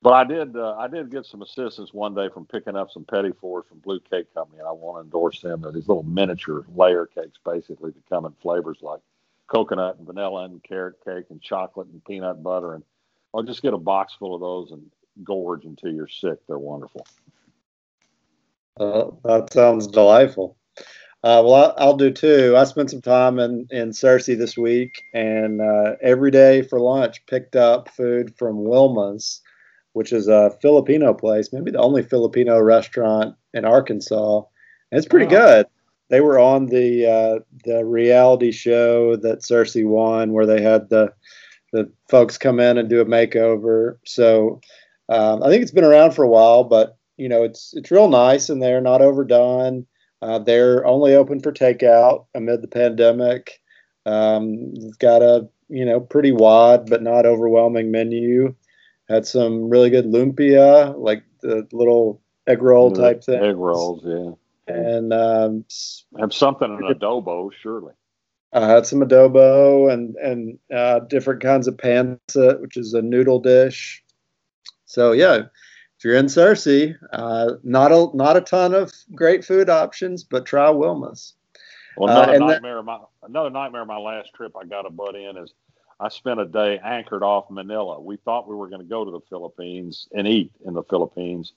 But 0.00 0.12
I 0.12 0.24
did 0.24 0.56
uh, 0.56 0.76
I 0.76 0.86
did 0.86 1.10
get 1.10 1.26
some 1.26 1.42
assistance 1.42 1.92
one 1.92 2.14
day 2.14 2.28
from 2.32 2.46
picking 2.46 2.76
up 2.76 2.90
some 2.92 3.04
petit 3.04 3.32
fours 3.40 3.64
from 3.68 3.80
Blue 3.80 3.98
Cake 3.98 4.32
Company, 4.32 4.60
and 4.60 4.68
I 4.68 4.72
want 4.72 4.98
to 4.98 5.04
endorse 5.04 5.40
them. 5.40 5.60
They're 5.60 5.72
these 5.72 5.88
little 5.88 6.04
miniature 6.04 6.64
layer 6.74 7.06
cakes, 7.06 7.38
basically, 7.44 7.90
that 7.90 8.08
come 8.08 8.24
in 8.24 8.32
flavors 8.40 8.78
like 8.80 9.00
coconut 9.48 9.96
and 9.98 10.06
vanilla 10.06 10.44
and 10.44 10.62
carrot 10.62 11.04
cake 11.04 11.24
and 11.30 11.42
chocolate 11.42 11.88
and 11.88 12.04
peanut 12.04 12.42
butter. 12.44 12.74
And 12.74 12.84
I'll 13.34 13.42
just 13.42 13.62
get 13.62 13.74
a 13.74 13.78
box 13.78 14.14
full 14.14 14.34
of 14.34 14.40
those 14.40 14.70
and 14.70 14.88
gorge 15.24 15.64
until 15.64 15.92
you're 15.92 16.06
sick. 16.06 16.38
They're 16.46 16.58
wonderful. 16.58 17.04
Uh, 18.78 19.10
that 19.24 19.52
sounds 19.52 19.88
delightful. 19.88 20.56
Uh, 21.24 21.42
well, 21.44 21.74
I, 21.76 21.84
will 21.84 21.96
do 21.96 22.12
too. 22.12 22.54
I 22.56 22.62
spent 22.64 22.90
some 22.90 23.02
time 23.02 23.40
in, 23.40 23.66
in 23.70 23.90
Searcy 23.90 24.38
this 24.38 24.56
week, 24.56 25.02
and 25.12 25.60
uh, 25.60 25.96
every 26.00 26.30
day 26.30 26.62
for 26.62 26.78
lunch 26.78 27.26
picked 27.26 27.56
up 27.56 27.88
food 27.88 28.36
from 28.36 28.58
Wilma's, 28.58 29.40
which 29.94 30.12
is 30.12 30.28
a 30.28 30.56
Filipino 30.62 31.12
place, 31.12 31.52
maybe 31.52 31.72
the 31.72 31.80
only 31.80 32.04
Filipino 32.04 32.60
restaurant 32.60 33.34
in 33.52 33.64
Arkansas. 33.64 34.42
And 34.92 34.98
it's 34.98 35.08
pretty 35.08 35.26
wow. 35.26 35.40
good. 35.40 35.66
They 36.08 36.20
were 36.20 36.38
on 36.38 36.66
the 36.66 37.06
uh, 37.06 37.38
the 37.64 37.84
reality 37.84 38.52
show 38.52 39.16
that 39.16 39.40
Searcy 39.40 39.84
won, 39.84 40.32
where 40.32 40.46
they 40.46 40.62
had 40.62 40.88
the 40.88 41.12
the 41.72 41.90
folks 42.08 42.38
come 42.38 42.60
in 42.60 42.78
and 42.78 42.88
do 42.88 43.00
a 43.00 43.04
makeover. 43.04 43.98
So 44.06 44.60
um, 45.08 45.42
I 45.42 45.48
think 45.48 45.62
it's 45.62 45.72
been 45.72 45.84
around 45.84 46.12
for 46.12 46.22
a 46.22 46.28
while, 46.28 46.64
but 46.64 46.96
you 47.16 47.28
know 47.28 47.42
it's 47.42 47.74
it's 47.76 47.90
real 47.90 48.08
nice 48.08 48.48
and 48.48 48.62
they're 48.62 48.80
not 48.80 49.02
overdone 49.02 49.84
uh, 50.22 50.38
they're 50.38 50.84
only 50.86 51.14
open 51.14 51.40
for 51.40 51.52
takeout 51.52 52.26
amid 52.34 52.62
the 52.62 52.68
pandemic. 52.68 53.60
Um, 54.06 54.74
they've 54.74 54.98
got 54.98 55.22
a 55.22 55.48
you 55.68 55.84
know 55.84 56.00
pretty 56.00 56.32
wide 56.32 56.86
but 56.86 57.02
not 57.02 57.26
overwhelming 57.26 57.90
menu. 57.90 58.54
Had 59.08 59.26
some 59.26 59.70
really 59.70 59.90
good 59.90 60.06
lumpia, 60.06 60.94
like 60.98 61.24
the 61.40 61.66
little 61.72 62.20
egg 62.46 62.62
roll 62.62 62.92
type 62.92 63.24
thing. 63.24 63.42
Egg 63.42 63.56
rolls, 63.56 64.02
yeah. 64.04 64.32
And 64.74 65.12
um, 65.14 65.64
have 66.18 66.34
something 66.34 66.70
in 66.70 66.94
adobo, 66.94 67.50
surely. 67.62 67.94
I 68.52 68.66
had 68.66 68.86
some 68.86 69.00
adobo 69.00 69.92
and 69.92 70.14
and 70.16 70.58
uh, 70.74 71.00
different 71.00 71.42
kinds 71.42 71.68
of 71.68 71.76
pancit, 71.76 72.60
which 72.60 72.76
is 72.76 72.94
a 72.94 73.02
noodle 73.02 73.40
dish. 73.40 74.02
So 74.86 75.12
yeah, 75.12 75.42
if 75.98 76.04
you're 76.04 76.14
in 76.14 76.26
Searcy, 76.26 76.96
uh, 77.12 77.54
not 77.64 77.90
a 77.90 78.08
not 78.14 78.36
a 78.36 78.40
ton 78.40 78.72
of 78.72 78.92
great 79.16 79.44
food 79.44 79.68
options, 79.68 80.22
but 80.22 80.46
try 80.46 80.68
Wilma's. 80.68 81.34
Well, 81.96 82.08
another 82.08 82.34
uh, 82.34 82.38
nightmare 82.38 82.74
that, 82.74 82.78
of 82.78 82.84
my 82.84 82.98
another 83.24 83.50
nightmare 83.50 83.82
of 83.82 83.88
my 83.88 83.98
last 83.98 84.32
trip 84.32 84.52
I 84.56 84.64
got 84.64 84.86
a 84.86 84.90
butt 84.90 85.16
in 85.16 85.36
is 85.36 85.52
I 85.98 86.08
spent 86.08 86.38
a 86.38 86.44
day 86.44 86.78
anchored 86.84 87.24
off 87.24 87.50
Manila. 87.50 88.00
We 88.00 88.16
thought 88.16 88.48
we 88.48 88.54
were 88.54 88.68
going 88.68 88.80
to 88.80 88.86
go 88.86 89.04
to 89.04 89.10
the 89.10 89.20
Philippines 89.28 90.06
and 90.14 90.28
eat 90.28 90.52
in 90.64 90.74
the 90.74 90.84
Philippines, 90.84 91.52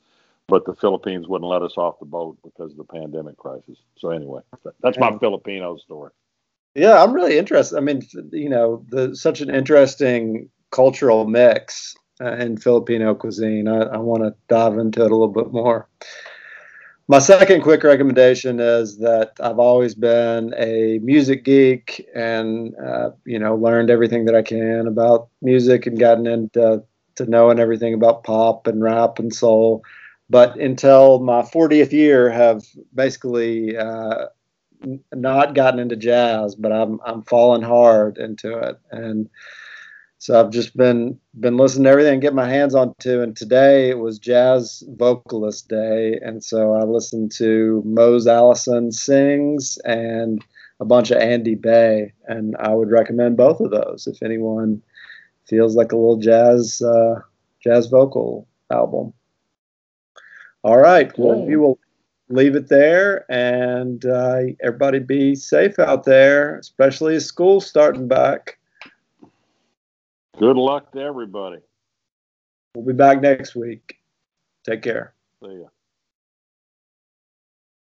but 0.47 0.65
the 0.65 0.73
Philippines 0.73 1.27
wouldn't 1.27 1.49
let 1.49 1.61
us 1.61 1.77
off 1.77 1.99
the 1.99 2.07
boat 2.07 2.39
because 2.43 2.71
of 2.71 2.77
the 2.77 2.83
pandemic 2.83 3.37
crisis. 3.37 3.77
So 3.99 4.09
anyway, 4.09 4.41
that's 4.81 4.97
my 4.97 5.15
Filipino 5.19 5.77
story. 5.77 6.09
Yeah, 6.73 7.03
I'm 7.03 7.13
really 7.13 7.37
interested. 7.37 7.77
I 7.77 7.81
mean, 7.81 8.01
you 8.31 8.49
know, 8.49 8.83
the 8.89 9.15
such 9.15 9.41
an 9.41 9.53
interesting 9.53 10.49
cultural 10.71 11.27
mix 11.27 11.95
uh, 12.21 12.35
in 12.35 12.57
Filipino 12.57 13.15
cuisine. 13.15 13.67
I, 13.67 13.79
I 13.81 13.97
want 13.97 14.23
to 14.23 14.35
dive 14.47 14.77
into 14.77 15.03
it 15.03 15.11
a 15.11 15.15
little 15.15 15.27
bit 15.27 15.51
more. 15.51 15.87
My 17.07 17.19
second 17.19 17.61
quick 17.61 17.83
recommendation 17.83 18.59
is 18.59 18.99
that 18.99 19.33
I've 19.41 19.59
always 19.59 19.95
been 19.95 20.53
a 20.57 20.99
music 20.99 21.43
geek 21.43 22.07
and, 22.15 22.73
uh, 22.77 23.11
you 23.25 23.37
know, 23.37 23.55
learned 23.55 23.89
everything 23.89 24.25
that 24.25 24.35
I 24.35 24.41
can 24.41 24.87
about 24.87 25.27
music 25.41 25.85
and 25.85 25.99
gotten 25.99 26.25
into 26.27 26.83
to 27.15 27.25
knowing 27.25 27.59
everything 27.59 27.93
about 27.93 28.23
pop 28.23 28.67
and 28.67 28.81
rap 28.81 29.19
and 29.19 29.33
soul. 29.33 29.83
But 30.29 30.55
until 30.57 31.19
my 31.19 31.41
40th 31.41 31.91
year, 31.91 32.29
have 32.29 32.63
basically 32.95 33.75
uh, 33.75 34.27
not 35.13 35.53
gotten 35.53 35.79
into 35.79 35.95
jazz, 35.97 36.55
but 36.55 36.71
I'm 36.71 36.99
I'm 37.05 37.23
falling 37.23 37.61
hard 37.61 38.17
into 38.17 38.57
it. 38.57 38.79
And 38.91 39.29
so 40.21 40.39
I've 40.39 40.51
just 40.51 40.77
been 40.77 41.19
been 41.39 41.57
listening 41.57 41.85
to 41.85 41.89
everything 41.89 42.13
and 42.13 42.21
get 42.21 42.35
my 42.35 42.47
hands 42.47 42.75
on 42.75 42.93
to. 42.99 43.23
And 43.23 43.35
today 43.35 43.89
it 43.89 43.97
was 43.97 44.19
Jazz 44.19 44.83
Vocalist 44.89 45.67
Day, 45.67 46.19
and 46.21 46.43
so 46.43 46.75
I 46.75 46.83
listened 46.83 47.31
to 47.37 47.81
Mose 47.83 48.27
Allison 48.27 48.91
sings 48.91 49.79
and 49.83 50.45
a 50.79 50.85
bunch 50.85 51.09
of 51.09 51.17
Andy 51.17 51.55
Bey, 51.55 52.13
and 52.27 52.55
I 52.59 52.69
would 52.69 52.91
recommend 52.91 53.35
both 53.35 53.61
of 53.61 53.71
those 53.71 54.05
if 54.05 54.21
anyone 54.21 54.83
feels 55.47 55.75
like 55.75 55.91
a 55.91 55.97
little 55.97 56.17
jazz 56.17 56.83
uh, 56.83 57.15
jazz 57.63 57.87
vocal 57.87 58.47
album. 58.71 59.13
All 60.63 60.77
right, 60.77 61.11
well 61.17 61.43
we 61.43 61.55
will 61.55 61.79
leave 62.29 62.55
it 62.55 62.69
there, 62.69 63.25
and 63.27 64.05
uh, 64.05 64.41
everybody 64.61 64.99
be 64.99 65.33
safe 65.33 65.79
out 65.79 66.03
there, 66.03 66.59
especially 66.59 67.15
as 67.15 67.25
school's 67.25 67.65
starting 67.65 68.07
back. 68.07 68.59
Good 70.37 70.57
luck 70.57 70.91
to 70.93 70.99
everybody. 70.99 71.59
We'll 72.73 72.85
be 72.85 72.93
back 72.93 73.21
next 73.21 73.55
week. 73.55 73.97
Take 74.65 74.81
care. 74.81 75.13
See 75.43 75.59
ya. 75.61 75.67